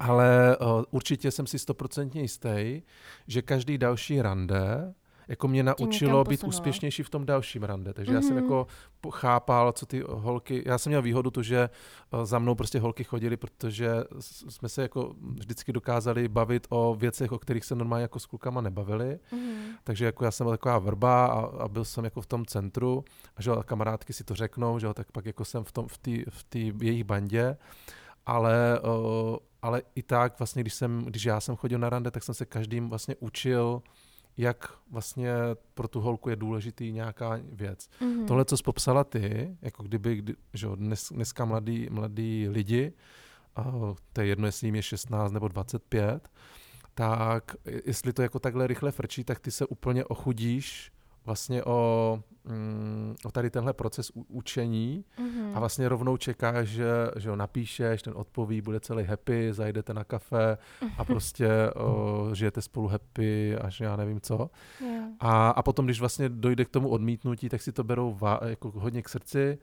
[0.01, 2.83] ale uh, určitě jsem si stoprocentně jistý,
[3.27, 4.95] že každý další rande
[5.31, 7.93] jako mě naučilo být úspěšnější v tom dalším rande.
[7.93, 8.15] Takže mm-hmm.
[8.15, 8.45] já jsem Mhm.
[8.45, 8.67] jako
[9.11, 11.71] chápal, co ty holky, já jsem měl výhodu to, že
[12.13, 13.91] eh, za mnou prostě holky chodily, protože
[14.49, 18.61] jsme se jako vždycky dokázali bavit o věcech, o kterých se normálně jako s klukama
[18.61, 19.19] nebavili.
[19.33, 19.53] Mhm.
[19.85, 23.05] Takže jako já jsem byl taková vrba a, a byl jsem jako v tom centru
[23.37, 26.11] a že kamarádky si to řeknou, že tak pak jako jsem v tom v té
[26.29, 27.57] v tý jejich bandě,
[28.27, 32.23] ale, uh, ale i tak vlastně, když, jsem, když já jsem chodil na rande, tak
[32.23, 33.83] jsem se každým vlastně učil,
[34.37, 35.33] jak vlastně
[35.75, 37.89] pro tu holku je důležitý nějaká věc.
[38.01, 38.27] Mhm.
[38.27, 42.93] Tohle, co jsi popsala ty, jako kdyby, kdy, že jo, dnes, dneska mladí, mladí lidi,
[43.57, 43.65] a
[44.13, 46.29] to je jedno, jestli jim je 16 nebo 25,
[46.95, 50.93] tak jestli to jako takhle rychle frčí, tak ty se úplně ochudíš
[51.27, 55.51] vlastně o, mm, o tady tenhle proces u, učení mm-hmm.
[55.55, 60.05] a vlastně rovnou čekáš, že, že ho napíšeš, ten odpoví, bude celý happy, zajdete na
[60.05, 60.59] kafe
[60.99, 64.51] a prostě o, žijete spolu happy až já nevím co.
[64.81, 65.09] Yeah.
[65.21, 68.73] A, a potom, když vlastně dojde k tomu odmítnutí, tak si to berou va, jako
[68.75, 69.59] hodně k srdci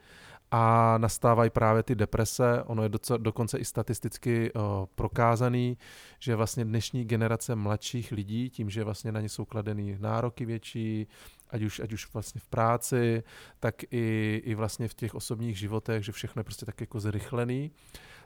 [0.51, 2.63] a nastávají právě ty deprese.
[2.63, 4.61] Ono je doce, dokonce i statisticky uh,
[4.95, 5.77] prokázaný,
[6.19, 11.07] že vlastně dnešní generace mladších lidí, tím, že vlastně na ně jsou kladeny nároky větší,
[11.49, 13.23] ať už, ať už vlastně v práci,
[13.59, 17.71] tak i, i vlastně v těch osobních životech, že všechno je prostě tak jako zrychlený,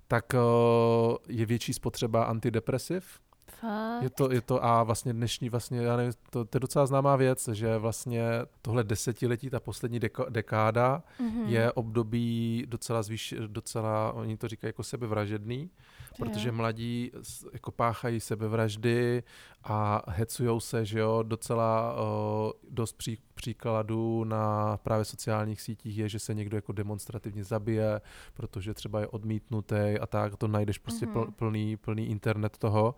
[0.07, 3.19] tak uh, je větší spotřeba antidepresiv,
[3.59, 4.03] Fakt?
[4.03, 7.15] Je to, je to a vlastně dnešní, vlastně, já nevím, to, to je docela známá
[7.15, 8.23] věc, že vlastně
[8.61, 11.45] tohle desetiletí, ta poslední deko, dekáda mm-hmm.
[11.45, 15.69] je období docela zvýš, docela, oni to říkají jako sebevražedný,
[16.17, 17.11] protože mladí
[17.53, 19.23] jako páchají sebevraždy
[19.63, 26.09] a hecujou se, že jo, docela o, dost pří, příkladů na právě sociálních sítích je,
[26.09, 28.01] že se někdo jako demonstrativně zabije,
[28.33, 31.31] protože třeba je odmítnutý a tak, to najdeš prostě mm-hmm.
[31.31, 32.95] plný, plný internet toho.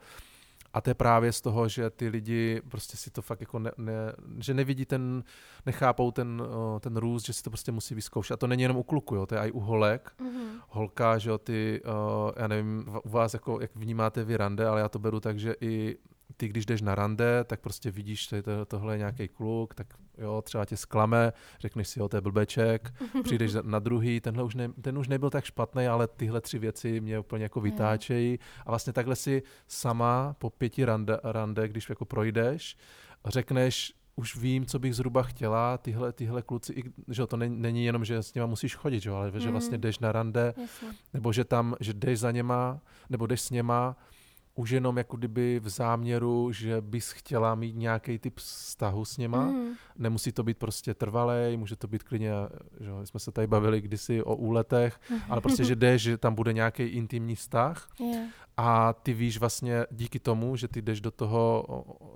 [0.73, 3.71] A to je právě z toho, že ty lidi prostě si to fakt jako ne,
[3.77, 3.93] ne,
[4.39, 5.23] že nevidí ten,
[5.65, 6.43] nechápou ten,
[6.79, 8.33] ten růst, že si to prostě musí vyzkoušet.
[8.33, 10.11] A to není jenom u kluku, jo, to je i u holek.
[10.19, 10.61] Mm-hmm.
[10.69, 11.81] Holka, že jo, ty,
[12.37, 15.55] já nevím, u vás jako, jak vnímáte vy rande, ale já to beru tak, že
[15.61, 15.97] i
[16.37, 19.87] ty, když jdeš na rande, tak prostě vidíš, že to, tohle je nějaký kluk, tak
[20.17, 24.55] jo, třeba tě sklame, řekneš si, jo, to je blbeček, přijdeš na druhý, tenhle už
[24.55, 28.71] ne, ten už nebyl tak špatný, ale tyhle tři věci mě úplně jako vytáčejí a
[28.71, 32.77] vlastně takhle si sama po pěti rande, rande když jako projdeš,
[33.25, 38.05] řekneš, už vím, co bych zhruba chtěla, tyhle, tyhle kluci, že to není, není jenom,
[38.05, 39.39] že s nima musíš chodit, že, ale mm.
[39.39, 40.87] že vlastně jdeš na rande, Jasně.
[41.13, 43.95] nebo že tam, že jdeš za něma, nebo jdeš s něma
[44.55, 49.45] už jenom jako kdyby v záměru, že bys chtěla mít nějaký typ vztahu s něma.
[49.45, 49.69] Mm.
[49.95, 52.31] Nemusí to být prostě trvalý, může to být klidně,
[52.79, 54.99] že jsme se tady bavili kdysi o úletech,
[55.29, 58.29] ale prostě, že jdeš, že tam bude nějaký intimní vztah yeah.
[58.57, 61.65] a ty víš vlastně díky tomu, že ty jdeš do toho,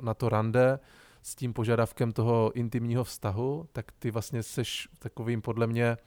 [0.01, 0.79] na to rande,
[1.23, 5.97] s tím požadavkem toho intimního vztahu, tak ty vlastně seš takovým podle mě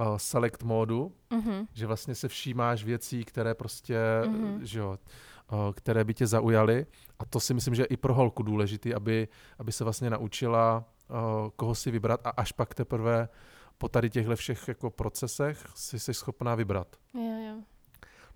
[0.00, 1.66] uh, select módu, mm-hmm.
[1.72, 4.60] že vlastně se všímáš věcí, které prostě, mm-hmm.
[4.62, 4.98] že jo,
[5.35, 5.35] Eh,
[5.72, 6.86] které by tě zaujaly.
[7.18, 9.28] A to si myslím, že je i pro holku důležitý, aby,
[9.58, 11.14] aby se vlastně naučila, eh,
[11.56, 13.28] koho si vybrat a až pak teprve
[13.78, 16.96] po tady těchto všech jako procesech si jsi schopná vybrat.
[17.14, 17.75] Jo, jo.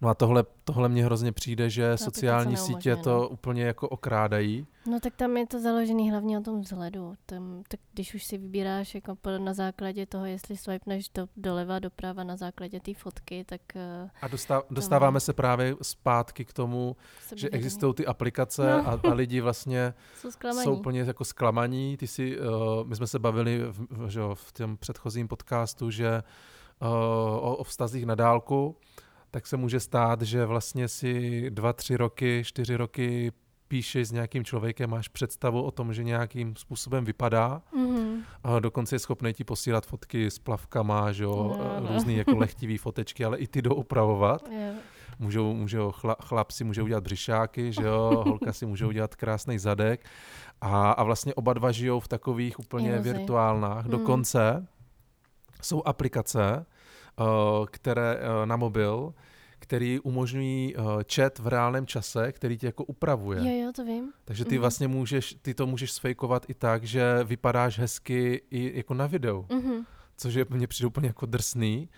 [0.02, 3.28] No a tohle, tohle mně hrozně přijde, že no, sociální sítě to no.
[3.28, 4.66] úplně jako okrádají.
[4.86, 7.14] No tak tam je to založený hlavně o tom vzhledu.
[7.26, 12.24] Tam, tak když už si vybíráš jako na základě toho, jestli swipeneš do, doleva, doprava
[12.24, 13.60] na základě té fotky, tak...
[13.76, 15.20] Eh, a dostáv, dostáváme tam...
[15.20, 16.96] se právě zpátky k tomu,
[17.34, 18.88] že existují ty aplikace no.
[18.88, 20.30] a, a lidi vlastně jsou,
[20.62, 21.96] jsou úplně jako zklamaní.
[21.96, 22.44] Ty si, uh,
[22.84, 26.22] my jsme se bavili v, v, že, v tom předchozím podcastu, že
[26.82, 28.76] uh, o, o vztazích na dálku,
[29.30, 33.32] tak se může stát, že vlastně si dva, tři roky, čtyři roky
[33.70, 37.62] píšeš s nějakým člověkem, máš představu o tom, že nějakým způsobem vypadá.
[37.76, 38.22] Mm-hmm.
[38.44, 41.94] A dokonce je schopný ti posílat fotky s plavkama, že jo, no, no.
[41.94, 44.48] různý jako lehtivý fotečky, ale i ty doupravovat.
[44.50, 44.76] Yeah.
[45.18, 49.58] Můžou, můžou chla, chlap si může udělat břišáky, že jo, holka si může udělat krásný
[49.58, 50.06] zadek.
[50.60, 53.84] A, a vlastně oba dva žijou v takových úplně virtuálnách.
[53.84, 53.90] Mm.
[53.90, 54.66] Dokonce
[55.62, 56.66] jsou aplikace,
[57.70, 59.14] které eh, na mobil,
[59.60, 63.38] který umožňují uh, chat v reálném čase, který tě jako upravuje.
[63.38, 64.12] Jo, jo, to vím.
[64.24, 64.60] Takže ty mm-hmm.
[64.60, 69.46] vlastně můžeš, ty to můžeš sfejkovat i tak, že vypadáš hezky i jako na videu.
[69.48, 69.84] Mm-hmm.
[70.16, 71.88] Což je mně přijde úplně jako drsný.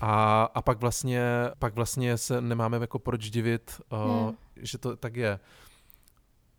[0.00, 1.22] A, a pak vlastně,
[1.58, 5.38] pak vlastně se nemáme jako proč divit, uh, že to tak je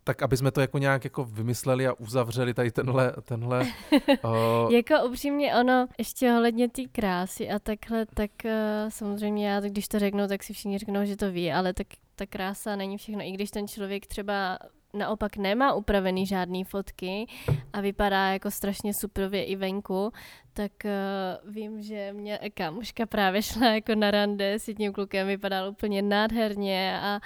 [0.07, 3.61] tak aby jsme to jako nějak jako vymysleli a uzavřeli tady tenhle, tenhle
[4.23, 4.71] uh...
[4.71, 8.51] Jako upřímně ono, ještě ohledně té krásy a takhle, tak uh,
[8.89, 12.25] samozřejmě já, když to řeknu, tak si všichni řeknou, že to ví, ale tak ta
[12.25, 13.21] krása není všechno.
[13.21, 14.59] I když ten člověk třeba
[14.97, 17.27] naopak nemá upravený žádný fotky
[17.73, 20.11] a vypadá jako strašně suprově i venku,
[20.53, 25.69] tak uh, vím, že mě kamuška právě šla jako na rande s jedním klukem, vypadal
[25.69, 27.19] úplně nádherně a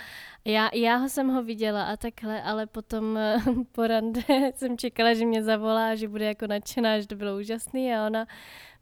[0.45, 4.21] já, já ho jsem ho viděla a takhle, ale potom uh, po rande
[4.55, 8.25] jsem čekala, že mě zavolá, že bude jako nadšená, že to bylo úžasný a ona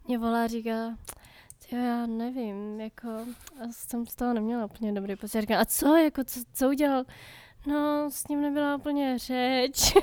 [0.07, 0.97] mě volá a říká,
[1.71, 3.07] jo, já nevím, jako,
[3.71, 5.51] jsem z toho neměla úplně dobrý pocit.
[5.51, 7.03] A co, jako, co, co udělal?
[7.69, 9.93] No, s ním nebyla úplně řeč.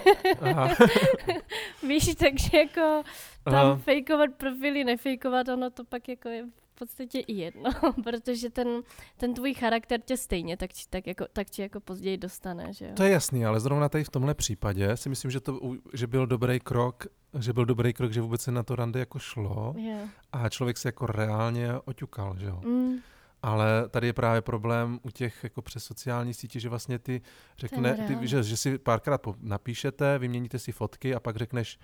[1.83, 3.03] Víš, takže jako
[3.45, 3.77] tam Aha.
[3.77, 7.71] fejkovat profily, nefejkovat, ono to pak jako je v podstatě i jedno,
[8.05, 8.69] protože ten,
[9.17, 12.93] ten tvůj charakter tě stejně tak, tak, jako, tak ti jako později dostane, že jo?
[12.95, 15.61] To je jasný, ale zrovna tady v tomhle případě si myslím, že to
[15.95, 17.07] že byl dobrý krok
[17.39, 20.09] že byl dobrý krok, že vůbec se na to rande jako šlo Yeah.
[20.33, 22.61] a člověk se jako reálně oťukal, že jo.
[22.65, 22.97] Mm,
[23.43, 27.21] Ale tady je právě problém u těch jako přes sociální sítě, že vlastně ty
[27.59, 31.79] řekne, ty, že, že si párkrát napíšete, vyměníte si fotky a pak řekneš,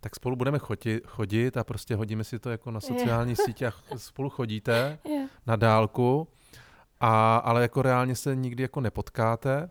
[0.00, 3.72] tak spolu budeme chodit, chodit a prostě hodíme si to jako na sociální sítě a
[3.96, 5.30] spolu chodíte yeah.
[5.46, 6.28] na dálku,
[7.00, 9.70] a, ale jako reálně se nikdy jako nepotkáte.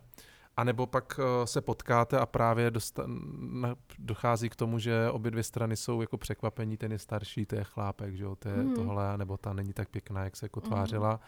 [0.57, 3.03] A nebo pak eh, se potkáte a právě dosta-
[3.39, 7.55] na- dochází k tomu, že obě dvě strany jsou jako překvapení, ten je starší, to
[7.55, 8.73] je chlápek, že jo, to je Mhm.
[8.75, 10.69] tohle, nebo ta není tak pěkná, jak se jako Mhm.
[10.69, 11.19] tvářila.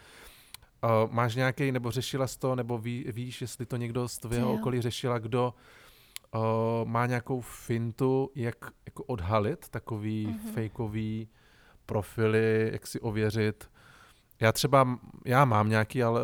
[0.83, 4.53] Uh, máš nějaký, nebo řešila jsi to, nebo ví, víš, jestli to někdo z tvého
[4.53, 5.53] okolí řešila, kdo
[6.35, 6.41] uh,
[6.89, 8.55] má nějakou fintu, jak
[8.85, 10.53] jako odhalit takový Mhm.
[10.53, 11.29] fejkový
[11.85, 13.69] profily, jak si ověřit.
[14.43, 16.21] Já třeba, já mám nějaký, ale,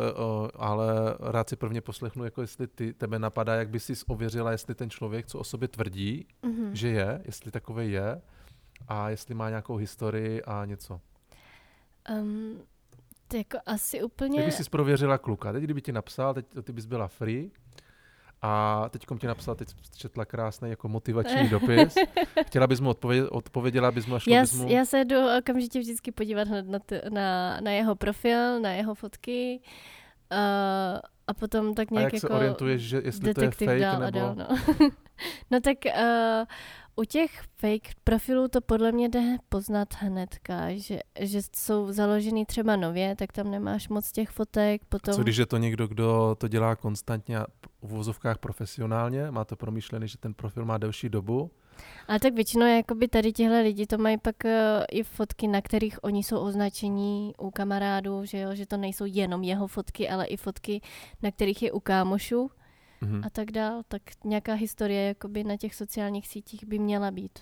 [0.56, 0.86] ale
[1.20, 4.90] rád si prvně poslechnu, jako jestli ty, tebe napadá, jak by si ověřila, jestli ten
[4.90, 6.70] člověk, co o sobě tvrdí, Mm-hmm.
[6.72, 8.20] že je, jestli takový je
[8.88, 11.00] a jestli má nějakou historii a něco.
[12.20, 12.60] Um,
[13.28, 14.42] to jako asi Jak úplně...
[14.42, 15.52] bys si prověřila kluka?
[15.52, 17.50] Teď, kdyby ti napsal, teď ty bys byla free
[18.42, 21.94] a teď ti napsal, teď četla krásný jako motivační dopis.
[22.46, 24.68] Chtěla bys mu odpovědět, odpověděla bys mu a šlo já, bys mu...
[24.68, 28.94] já se jdu okamžitě vždycky podívat hned na, t- na, na jeho profil, na jeho
[28.94, 29.60] fotky
[30.32, 33.68] uh, a potom tak a nějak jak se jako orientuješ, že jestli to je detektiv
[33.68, 34.18] fake dál a nebo...
[34.18, 34.46] dál, no.
[35.50, 36.44] no tak uh,
[36.96, 42.76] u těch fake profilů to podle mě jde poznat hnedka, že, že jsou založený třeba
[42.76, 45.14] nově, tak tam nemáš moc těch fotek, potom...
[45.14, 47.46] Co když je to někdo, kdo to dělá konstantně a
[47.82, 51.50] v uvozovkách profesionálně, má to promyšlený, že ten profil má delší dobu,
[52.08, 54.50] Ale tak většinou jakoby tady tihle lidi to mají pak uh,
[54.90, 59.42] i fotky, na kterých oni jsou označení u kamarádů, že jo, že to nejsou jenom
[59.42, 60.80] jeho fotky, ale i fotky,
[61.22, 62.50] na kterých je u kámošů
[63.00, 63.22] mhm.
[63.24, 63.82] a tak dál.
[63.88, 67.38] Tak nějaká historie jakoby na těch sociálních sítích by měla být.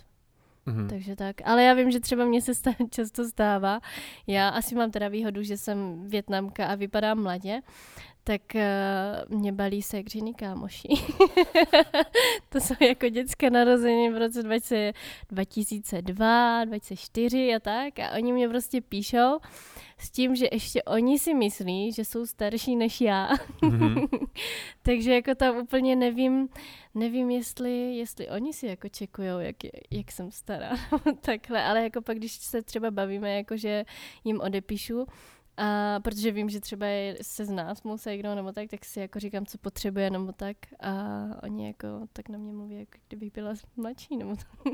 [0.66, 0.88] Mhm.
[0.88, 1.36] Takže tak.
[1.44, 3.80] Ale já vím, že třeba mně se sta- často stává.
[4.26, 7.60] Já asi mám teda výhodu, že jsem větnamka a vypadám mladě,
[8.28, 10.88] tak uh, mě balí se křiny kámoši.
[12.48, 14.92] to jsou jako dětské narození v roce 20,
[15.30, 17.98] 2002, 2004 a tak.
[17.98, 19.38] A oni mě prostě píšou
[19.98, 23.28] s tím, že ještě oni si myslí, že jsou starší než já.
[23.62, 24.06] Mhm.
[24.82, 26.48] Takže jako tam úplně nevím,
[26.94, 29.56] nevím, jestli, jestli oni si jako čekujou, jak,
[29.90, 30.70] jak jsem stará,
[31.20, 33.84] takhle, ale jako pak, když se třeba bavíme, jako že
[34.24, 35.06] jim odepíšu,
[35.58, 36.86] a protože vím, že třeba
[37.22, 40.56] se zná s mou ségrou nebo tak, tak si jako říkám, co potřebuje nebo tak
[40.80, 40.92] a
[41.42, 44.72] oni jako tak na mě mluví, jako kdybych byla mladší nebo tak.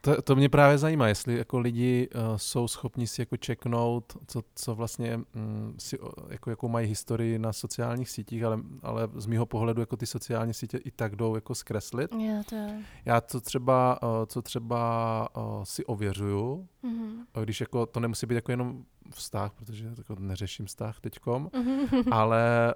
[0.00, 4.42] To, to mě právě zajímá, jestli jako lidi uh, jsou schopni si jako čeknout, co,
[4.54, 5.98] co vlastně mm, si,
[6.28, 10.54] jako, jakou mají historii na sociálních sítích, ale, ale z mýho pohledu jako ty sociální
[10.54, 12.10] sítě i tak jdou jako zkreslit.
[12.14, 12.68] Já to jo.
[13.04, 17.24] Já to třeba, uh, co třeba uh, si ověřuju, Mhm.
[17.34, 18.84] a když jako to nemusí být jako jenom
[19.14, 21.86] vztah, protože jako neřeším vztah teďkom, Mhm.
[22.12, 22.74] ale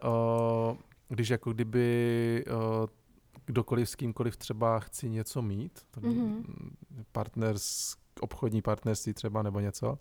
[0.70, 0.76] uh,
[1.08, 2.44] když jako kdyby
[2.80, 2.86] uh,
[3.46, 6.44] kdokoliv s kýmkoliv třeba chci něco mít, Mhm.
[7.12, 9.96] partners, obchodní partnerství třeba nebo něco, uh,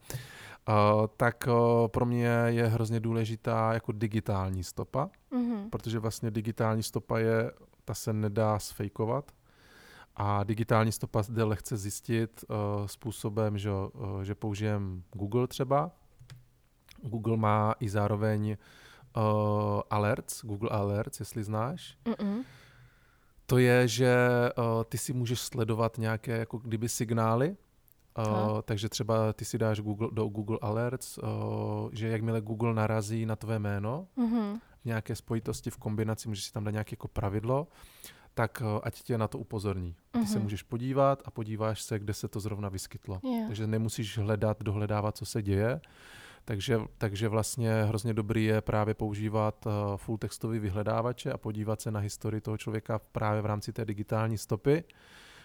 [1.17, 5.69] tak uh, pro mě je hrozně důležitá jako digitální stopa, Mhm.
[5.69, 7.51] protože vlastně digitální stopa je,
[7.85, 9.31] ta se nedá sfejkovat
[10.15, 15.91] a digitální stopa jde lehce zjistit uh, způsobem, že, uh, že použijem Google třeba.
[17.01, 18.57] Google má i zároveň
[19.17, 19.23] uh,
[19.89, 21.97] alerts, Google Alerts, jestli znáš.
[22.19, 22.41] Mhm.
[23.45, 24.15] To je, že
[24.57, 27.55] uh, ty si můžeš sledovat nějaké jako kdyby signály.
[28.17, 31.23] Uh, takže třeba ty si dáš Google, do Google Alerts, uh,
[31.91, 34.59] že jakmile Google narazí na tvé jméno, Mhm.
[34.81, 37.67] v nějaké spojitosti v kombinaci, můžeš si tam dát nějaké jako pravidlo,
[38.33, 39.95] tak uh, ať tě na to upozorní.
[40.11, 40.43] Ty se Mhm.
[40.43, 43.19] můžeš podívat a podíváš se, kde se to zrovna vyskytlo.
[43.23, 43.43] Jo.
[43.47, 45.81] Takže nemusíš hledat, dohledávat, co se děje.
[46.45, 51.91] Takže, takže vlastně hrozně dobrý je právě používat uh, full textový vyhledávače a podívat se
[51.91, 54.83] na historii toho člověka právě v rámci té digitální stopy.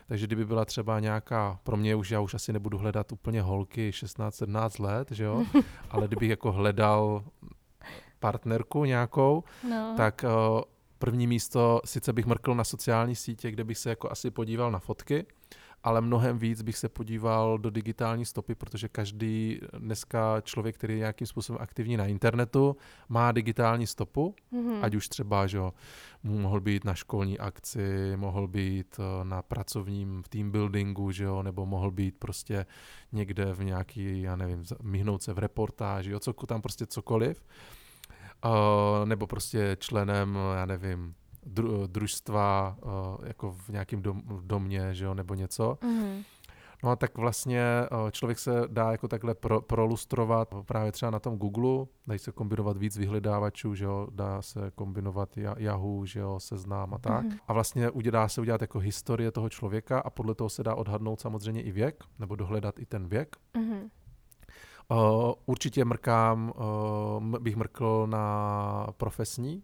[0.07, 3.91] Takže kdyby byla třeba nějaká, pro mě už já už asi nebudu hledat úplně holky
[3.91, 5.45] 16-17 let, že jo,
[5.91, 7.25] ale kdybych jako hledal
[8.21, 9.95] partnerku nějakou, No.
[9.97, 10.61] tak uh,
[10.99, 14.79] první místo, sice bych mrkl na sociální sítě, kde bych se jako asi podíval na
[14.79, 15.27] fotky,
[15.85, 20.99] ale mnohem víc bych se podíval do digitální stopy, protože každý dneska člověk, který je
[20.99, 22.77] nějakým způsobem aktivní na internetu,
[23.09, 24.79] má digitální stopu, Mhm.
[24.83, 25.73] ať už třeba, že jo,
[26.23, 31.43] mohl být na školní akci, mohl být eh, na pracovním v team buildingu, že jo,
[31.43, 32.67] nebo mohl být prostě
[33.13, 37.45] někde v nějaký, já nevím, myhnout se v reportáži, jo, co, tam prostě cokoliv.
[38.45, 41.15] Uh, nebo prostě členem, já nevím,
[41.47, 42.91] dru, družstva uh,
[43.27, 45.79] jako v nějakém dom, domě, že jo, nebo něco.
[45.83, 46.23] Mhm.
[46.85, 51.19] No a tak vlastně eh, člověk se dá jako takhle pro, prolustrovat právě třeba na
[51.19, 56.41] tom Google, dají se kombinovat víc vyhledávačů, že jo, dá se kombinovat Yahoo, že jo,
[56.41, 57.25] seznám a tak.
[57.25, 57.39] Mm-hmm.
[57.49, 61.21] A vlastně dá se udělat jako historie toho člověka a podle toho se dá odhadnout
[61.21, 63.37] samozřejmě i věk, nebo dohledat i ten věk.
[63.55, 63.89] Mm-hmm.
[64.91, 69.63] Uh, určitě mrkám, uh, bych mrkl na profesní,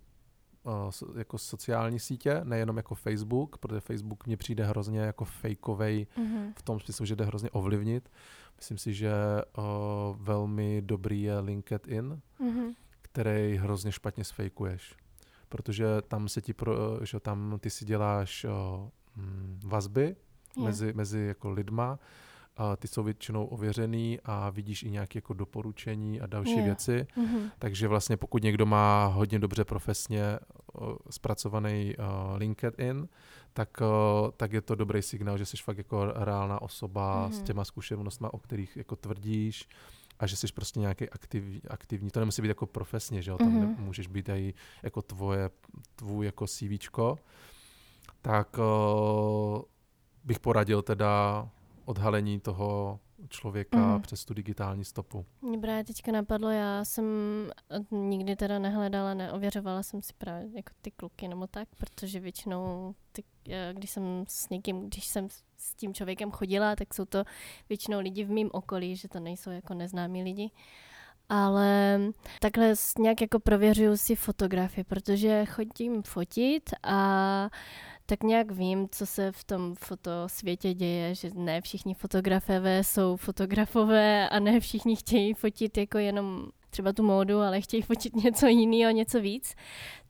[1.17, 6.53] jako sociální sítě, nejenom jako Facebook, protože Facebook mně přijde hrozně jako fejkovej mm-hmm.
[6.57, 8.11] v tom smyslu, že jde hrozně ovlivnit.
[8.57, 9.13] Myslím si, že
[9.59, 9.65] uh,
[10.21, 12.75] velmi dobrý je LinkedIn, mm-hmm.
[13.03, 14.95] který hrozně špatně sfejkuješ.
[15.49, 18.89] Protože tam se ti, pro, že tam ty si děláš uh,
[19.65, 20.17] vazby yeah.
[20.57, 21.99] mezi, mezi jako lidma,
[22.57, 26.65] a ty jsou většinou ověřený a vidíš i nějaké jako doporučení a další yeah.
[26.65, 27.07] věci.
[27.17, 27.51] Mm-hmm.
[27.59, 30.39] Takže vlastně pokud někdo má hodně dobře profesně
[30.73, 33.09] uh, zpracovaný uh, LinkedIn,
[33.53, 37.33] tak, uh, tak je to dobrý signál, že jsi fakt jako reálná osoba mm-hmm.
[37.33, 39.69] s těma zkušenostmi, o kterých jako tvrdíš
[40.19, 42.11] a že jsi prostě nějaký aktiv, aktivní.
[42.11, 43.39] To nemusí být jako profesně, že jo?
[43.39, 43.79] Tam mm-hmm.
[43.79, 45.51] můžeš být i jako tvoje,
[45.97, 47.19] tvůj jako CVčko.
[48.23, 49.63] Tak uh,
[50.25, 51.49] bych poradil teda
[51.85, 54.03] odhalení toho člověka mm.
[54.03, 55.27] přes tu digitální stopu.
[55.43, 57.07] Mě právě teďka napadlo, já jsem
[57.91, 63.25] nikdy teda nehledala, neověřovala jsem si právě jako ty kluky nebo tak, protože většinou, ty,
[63.73, 67.25] když jsem s někým, když jsem s tím člověkem chodila, tak jsou to
[67.69, 70.51] většinou lidi v mém okolí, že to nejsou jako neznámí lidi.
[71.29, 72.01] Ale
[72.41, 77.51] takhle nějak jako prověřuju si fotografie, protože chodím fotit a
[78.07, 84.29] tak nějak vím, co se v tom fotosvětě děje, že ne všichni fotografové jsou fotografové
[84.29, 88.93] a ne všichni chtějí fotit jako jenom třeba tu módu, ale chtějí fotit něco jiného,
[88.93, 89.55] něco víc.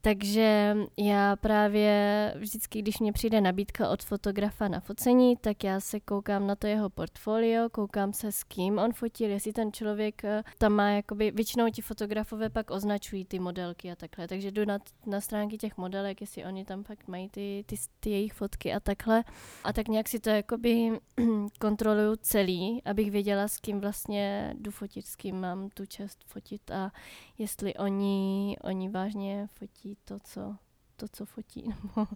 [0.05, 6.01] Takže já právě vždycky, když mě přijde nabídka od fotografa na focení, tak já se
[6.01, 10.43] koukám na to jeho portfolio, koukám se s kým on fotil, jestli ten člověk eh,
[10.59, 14.79] tam má, jakoby, většinou ti fotografové pak označují ty modelky a takhle, takže jdu na,
[15.07, 18.81] na stránky těch modelek, jestli oni tam pak mají ty, ty, ty jejich fotky a
[18.81, 19.25] takhle.
[19.65, 20.91] A tak nějak si to jakoby
[21.61, 26.71] kontroluju celý, abych věděla, s kým vlastně jdu fotit, s kým mám tu čest fotit
[26.71, 26.91] a
[27.39, 30.57] jestli oni, oni vážně fotí to, co,
[30.97, 31.65] to, co fotí.
[31.97, 32.07] Nebo,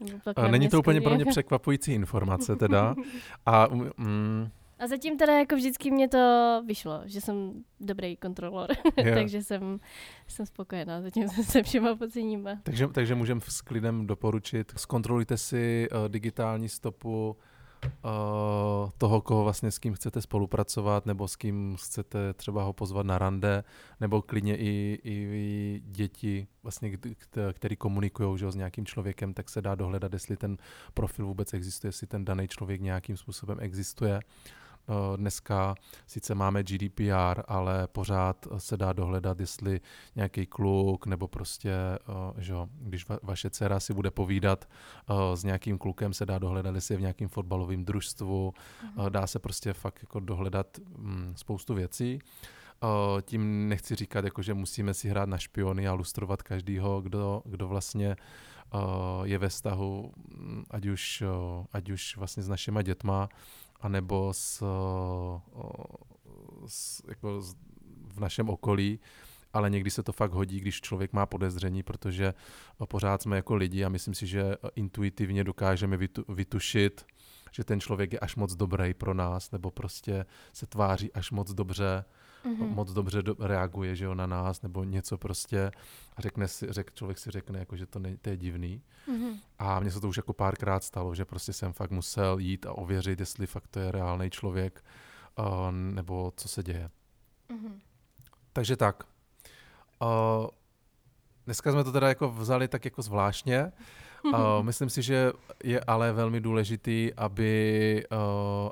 [0.00, 2.94] nebo pak a není to úplně pro mě překvapující informace teda.
[3.46, 3.66] A,
[3.96, 4.50] mm,
[4.80, 9.14] a zatím teda jako vždycky mě to vyšlo, že jsem dobrý kontrolor, yeah.
[9.14, 9.80] takže jsem,
[10.28, 12.60] jsem spokojená zatím jsem se všema poceníma.
[12.62, 17.36] Takže, takže můžeme s klidem doporučit, zkontrolujte si uh, digitální stopu
[18.98, 23.18] toho, koho vlastně s kým chcete spolupracovat, nebo s kým chcete třeba ho pozvat na
[23.18, 23.64] rande,
[24.00, 26.98] nebo klidně i, i děti, vlastně,
[27.52, 30.56] který komunikují s nějakým člověkem, tak se dá dohledat, jestli ten
[30.94, 34.20] profil vůbec existuje, jestli ten daný člověk nějakým způsobem existuje.
[34.20, 34.59] Eh,
[35.16, 35.74] dneska
[36.06, 39.80] sice máme GDPR, ale pořád se dá dohledat, jestli
[40.16, 45.78] nějaký kluk nebo prostě, eh, že když vaše dcera si bude povídat eh, s nějakým
[45.78, 49.12] klukem, se dá dohledat, jestli je v nějakém fotbalovém družstvu, mhm.
[49.12, 52.18] dá se prostě fakt jako dohledat mm, spoustu věcí.
[53.22, 57.68] Tím nechci říkat, jako, že musíme si hrát na špiony a lustrovat každýho, kdo, kdo
[57.68, 58.16] vlastně
[59.24, 61.22] je ve vztahu, mm, ať už,
[61.72, 63.28] ať už vlastně s našima dětma,
[63.80, 64.64] anebo s,
[66.66, 67.42] s, jako
[68.08, 69.00] v našem okolí,
[69.52, 72.34] ale někdy se to fakt hodí, když člověk má podezření, protože
[72.84, 77.06] pořád jsme jako lidi a myslím si, že intuitivně dokážeme vytu, vytušit,
[77.52, 81.52] že ten člověk je až moc dobrý pro nás, nebo prostě se tváří až moc
[81.52, 82.04] dobře,
[82.44, 82.74] mm-hmm.
[82.74, 85.70] moc dobře do, reaguje že jo, na nás, nebo něco prostě
[86.16, 88.82] a řekne si, řek, člověk si řekne, jako, že to, ne, to je divný.
[89.08, 89.38] Mm-hmm.
[89.58, 92.72] A mně se to už jako párkrát stalo, že prostě jsem fakt musel jít a
[92.72, 94.84] ověřit, jestli fakt to je reálný člověk,
[95.38, 96.90] uh, nebo co se děje.
[97.50, 97.80] Mm-hmm.
[98.52, 99.04] Takže tak.
[100.02, 100.46] Uh,
[101.44, 103.72] dneska jsme to teda jako vzali tak jako zvláštně,
[104.24, 105.32] Uh, myslím si, že
[105.64, 108.18] je ale velmi důležitý, aby, uh,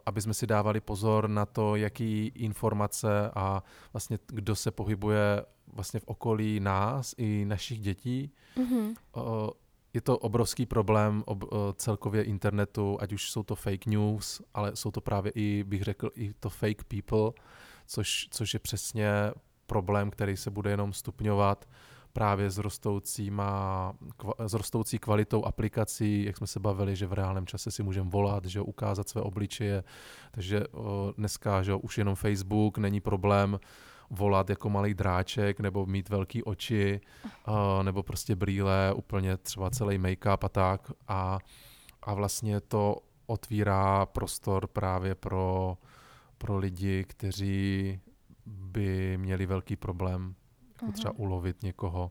[0.07, 5.42] aby jsme si dávali pozor na to, jaký informace a vlastně kdo se pohybuje
[5.72, 8.32] vlastně v okolí nás i našich dětí.
[8.57, 8.94] Mm-hmm.
[9.16, 9.51] Uh,
[9.94, 14.76] je to obrovský problém ob, uh, celkově internetu, ať už jsou to fake news, ale
[14.76, 17.32] jsou to právě i, bych řekl, i to fake people,
[17.86, 19.11] což, což je přesně
[19.66, 21.68] problém, který se bude jenom stupňovat
[22.13, 23.93] právě s, rostoucíma,
[24.47, 28.45] s rostoucí kvalitou aplikací, jak jsme se bavili, že v reálném čase si můžeme volat,
[28.45, 29.85] že ukázat své obličeje,
[30.31, 30.65] takže
[31.17, 33.59] dneska že už jenom Facebook není problém
[34.11, 37.01] volat jako malý dráček nebo mít velký oči
[37.83, 40.93] nebo prostě brýle, úplně třeba celý make-up a tak.
[41.09, 41.39] A,
[42.03, 42.97] a vlastně to
[43.27, 45.79] otvírá prostor právě pro,
[46.39, 48.01] pro lidi, kteří
[48.47, 50.35] by měli velký problém
[50.83, 52.09] jako třeba ulovit někoho.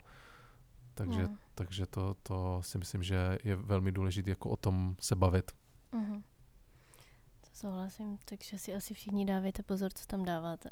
[0.93, 1.29] Takže, Jo.
[1.55, 5.51] takže to, to si myslím, že je velmi důležité jako o tom se bavit.
[5.91, 6.23] Mhm.
[7.41, 10.69] To souhlasím, takže si asi všichni dávejte pozor, co tam dáváte.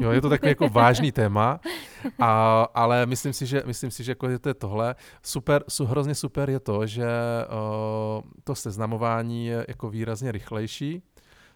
[0.00, 1.60] Jo, je to takový jako vážný téma,
[2.18, 4.94] a, ale myslím si, že, myslím si, že jako je to je tohle.
[5.22, 11.02] Super, su, hrozně super je to, že uh, to seznamování je jako výrazně rychlejší,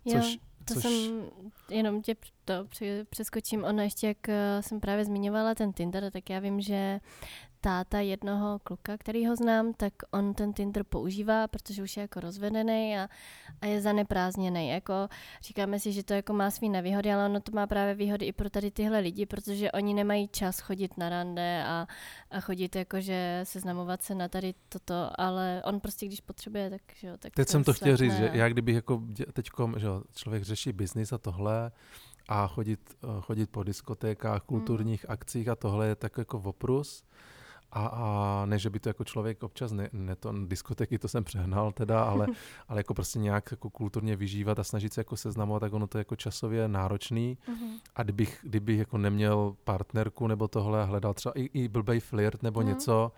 [0.04, 1.30] Jo, což, to což jsem,
[1.70, 2.54] jenom tě to
[3.10, 7.00] přeskočím, ono ještě, jak eh, jsem právě zmiňovala ten Tinder, tak já vím, že
[7.62, 12.20] táta jednoho kluka, který ho znám, tak on ten Tinder používá, protože už je jako
[12.20, 13.08] rozvedený a,
[13.60, 14.68] a je zaneprázdněný.
[14.68, 15.08] Jako,
[15.42, 18.32] říkáme si, že to jako má svý nevýhody, ale ono to má právě výhody i
[18.32, 21.86] pro tady tyhle lidi, protože oni nemají čas chodit na rande a,
[22.30, 27.06] a chodit jakože seznamovat se na tady toto, ale on prostě, když potřebuje, tak že
[27.08, 28.38] jo, tak teď jsem to chtěl říct, že slekne.
[28.38, 29.02] já kdybych jako
[29.32, 31.72] teď, že jo, člověk řeší biznis a tohle
[32.28, 37.04] a chodit, eh, chodit po diskotékách, kulturních akcích a tohle je tak jako oprus.
[37.74, 41.24] A, a ne, že by to jako člověk občas, ne, ne to diskotéky, to jsem
[41.24, 42.26] přehnal teda, ale,
[42.68, 45.98] ale jako prostě nějak jako kulturně vyžívat a snažit se jako seznamovat, tak ono to
[45.98, 47.38] je jako časově náročný.
[47.48, 47.70] Mhm.
[47.96, 52.42] A kdybych, kdybych jako neměl partnerku nebo tohle a hledal třeba i, i blbej flirt
[52.42, 52.68] nebo Mhm.
[52.68, 53.12] něco,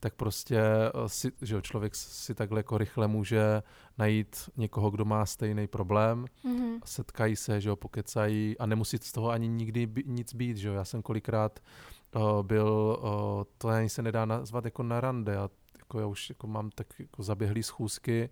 [0.00, 3.62] tak prostě eh, si, že jo, člověk si takhle jako rychle může
[3.98, 6.78] najít někoho, kdo má stejný problém, Mhm.
[6.84, 10.68] setkají se, že jo, pokecají a nemusí z toho ani nikdy by, nic být, že
[10.68, 10.74] jo.
[10.74, 11.97] Já jsem kolikrát uh,
[12.42, 15.48] byl, uh, to ani se nedá nazvat jako na rande, já,
[15.78, 18.30] jako já už jako mám tak jako zaběhlý schůzky.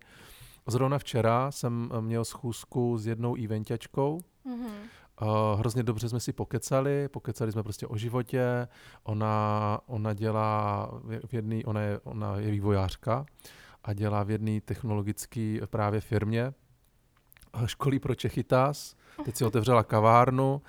[0.67, 4.67] Zrovna včera jsem eh, měl schůzku s jednou eventačkou, Mhm.
[5.21, 8.67] Uh, hrozně dobře jsme si pokecali, pokecali jsme prostě o životě.
[9.03, 10.89] Ona, ona dělá
[11.27, 13.25] v jedné, ona je, ona je vývojářka
[13.83, 16.53] a dělá v jedné technologické právě firmě.
[17.65, 20.61] Školí pro Čechytas, teď si otevřela kavárnu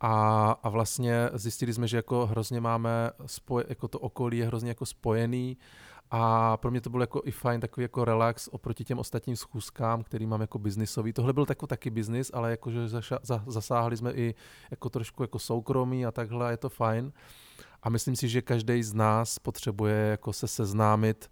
[0.00, 4.68] a, a vlastně zjistili jsme, že jako hrozně máme, spoj, jako to okolí je hrozně
[4.68, 5.56] jako spojený
[6.10, 10.02] a pro mě to bylo jako i fajn, takový jako relax oproti těm ostatním schůzkám,
[10.02, 11.12] který mám jako biznisový.
[11.12, 14.34] Tohle byl jako taky biznis, ale jakože zaša, za, zasáhli jsme i
[14.70, 17.12] jako trošku jako soukromí a takhle, a je to fajn.
[17.82, 21.30] A myslím si, že každý z nás potřebuje jako se seznámit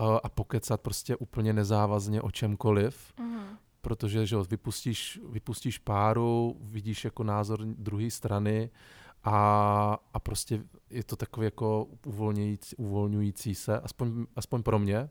[0.00, 3.56] uh, a pokecat prostě úplně nezávazně o čemkoliv, Mhm.
[3.80, 8.70] Protože že vypustíš, vypustíš páru, vidíš jako názor druhé strany
[9.24, 15.10] a, a prostě je to takový jako uvolňující, uvolňující se, aspoň, aspoň pro mě.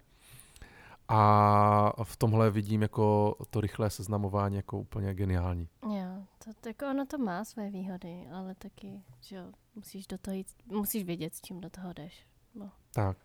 [1.12, 5.70] A v tomhle vidím jako to rychlé seznamování jako úplně geniální.
[5.84, 9.44] Jo, to, tak ono to má své výhody, ale taky, že jo,
[9.76, 12.26] musíš do toho jít, musíš vědět, s čím do toho jdeš.
[12.56, 12.72] No.
[12.94, 13.18] Tak.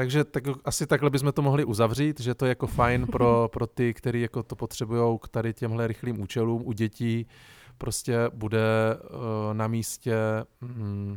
[0.00, 3.66] Takže tak, asi takhle bychom to mohli uzavřít, že to je jako fajn pro, pro
[3.66, 6.62] ty, kteří jako to potřebují k tady těmhle rychlým účelům.
[6.64, 7.26] U dětí
[7.78, 8.60] prostě bude
[8.96, 10.16] uh, na místě
[10.60, 11.16] mm,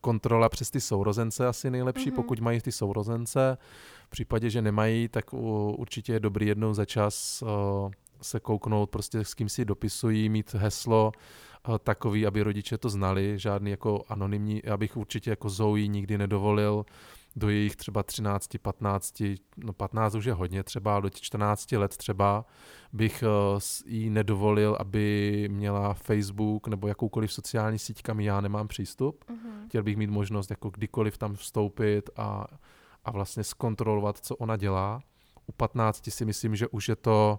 [0.00, 2.12] kontrola přes ty sourozence asi nejlepší, Mhm.
[2.12, 2.16] mm-hmm.
[2.16, 3.58] pokud mají ty sourozence.
[4.06, 5.40] V případě, že nemají, tak uh,
[5.80, 7.90] určitě je dobrý jednou za čas uh,
[8.22, 11.12] se kouknout, prostě s kým si dopisují, mít heslo
[11.68, 16.18] uh, takový, aby rodiče to znali, žádný jako anonymní, já bych určitě jako Zoe nikdy
[16.18, 16.84] nedovolil
[17.36, 19.22] do jejich třeba 13, 15,
[19.56, 22.44] no 15 už je hodně třeba, do těch 14 let třeba
[22.92, 23.24] bych
[23.58, 29.24] s- jí nedovolil, aby měla Facebook nebo jakoukoliv sociální síť, kam já nemám přístup.
[29.30, 29.68] Mhm.
[29.68, 32.46] Chtěl bych mít možnost jako kdykoliv tam vstoupit a,
[33.04, 35.00] a vlastně zkontrolovat, co ona dělá.
[35.46, 37.38] U 15 si myslím, že už je to,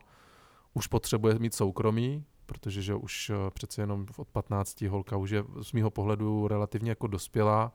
[0.74, 5.43] už potřebuje mít soukromí, protože že už eh, přece jenom od 15 holka už je
[5.62, 7.72] z mýho pohledu relativně jako dospělá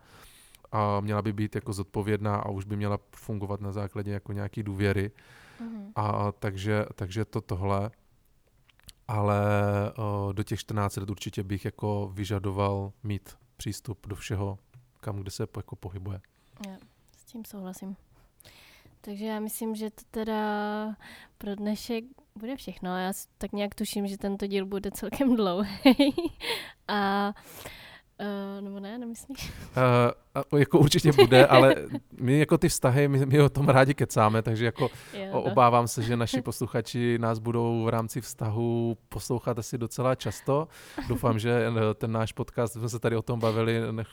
[0.73, 4.63] a měla by být jako zodpovědná a už by měla fungovat na základě jako nějaký
[4.63, 5.11] důvěry.
[5.61, 5.93] Mhm.
[5.97, 7.91] A takže, takže to tohle.
[9.09, 9.43] Ale
[9.97, 14.59] o, do těch 14 let určitě bych jako vyžadoval mít přístup do všeho,
[15.01, 16.21] kam kde se jako pohybuje.
[16.67, 16.77] Jo,
[17.19, 17.97] s tím souhlasím.
[19.01, 20.97] Takže já myslím, že to teda
[21.39, 22.05] pro dnešek
[22.39, 22.99] bude všechno.
[22.99, 26.15] Já tak nějak tuším, že tento díl bude celkem dlouhý.
[26.89, 27.33] A
[28.21, 29.51] uh, nebo ne, nemyslíš?
[29.51, 29.53] Uh,
[30.59, 31.75] jako určitě bude, ale
[32.21, 35.89] my jako ty vztahy, my, my o tom rádi kecáme, takže jako Jo, O- Obávám
[35.89, 40.69] se, že naši posluchači nás budou v rámci vztahu poslouchat asi docela často.
[41.09, 44.09] Doufám, že eh, ten náš podcast, jsme se tady o tom bavili, nech,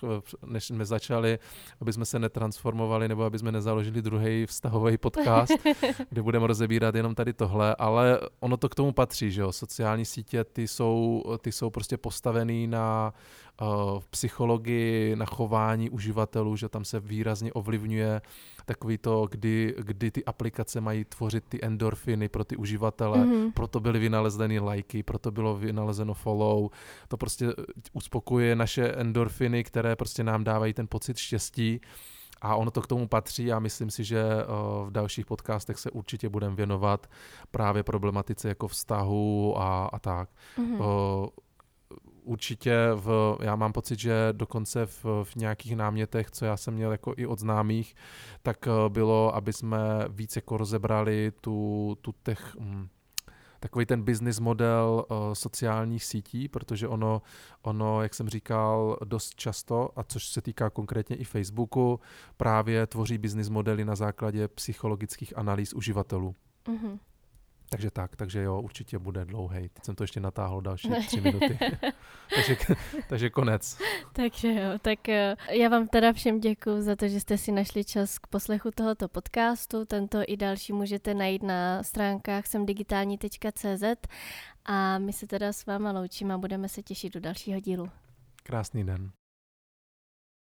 [0.46, 1.40] než jsme začali,
[1.82, 5.54] aby jsme se netransformovali nebo aby jsme nezaložili druhý vztahový podcast,
[6.10, 10.06] kde budeme rozebírat jenom tady tohle, ale ono to k tomu patří, že jo, sociální
[10.06, 13.14] sítě, ty jsou, ty jsou prostě postavený na
[13.62, 18.22] uh, psychologii, na chování uživatelů uživatelů, že tam se výrazně ovlivňuje
[18.66, 23.52] takový to, kdy, kdy ty aplikace mají tvořit ty endorfiny pro ty uživatele, mm-hmm.
[23.52, 26.70] proto byly vynalezeny lajky, proto bylo vynalezeno follow,
[27.08, 27.48] to prostě
[27.94, 31.82] uspokuje naše endorfiny, které prostě nám dávají ten pocit štěstí
[32.42, 34.46] a ono to k tomu patří a myslím si, že eh,
[34.86, 37.08] v dalších podcastech se určitě budeme věnovat
[37.52, 40.30] právě problematice jako vztahu a, a tak.
[40.58, 40.78] Mm-hmm.
[42.28, 46.92] Určitě v, já mám pocit, že dokonce v, v nějakých námětech, co já jsem měl
[46.92, 47.96] jako i od známých,
[48.44, 52.88] tak eh, bylo, aby jsme víc jako rozebrali tu, tu tech, hm,
[53.60, 57.22] takový ten business model uh, sociálních sítí, protože ono,
[57.62, 62.00] ono, jak jsem říkal, dost často, a což se týká konkrétně i Facebooku,
[62.38, 66.36] právě tvoří business modely na základě psychologických analýz uživatelů.
[66.66, 67.00] Mm-hmm.
[67.70, 69.70] Takže tak, takže jo, určitě bude dlouhý.
[69.70, 71.60] Teď jsem to ještě natáhl další tři minuty.
[72.36, 72.58] takže,
[73.10, 73.78] takže konec.
[74.14, 77.84] Takže jo, tak eh, já vám teda všem děkuji za to, že jste si našli
[77.84, 79.86] čas k poslechu tohoto podcastu.
[79.86, 83.84] Tento i další můžete najít na stránkách semdigitální.cz
[84.66, 87.90] a my se teda s váma loučíme a budeme se těšit do dalšího dílu.
[88.44, 89.12] Krásný den.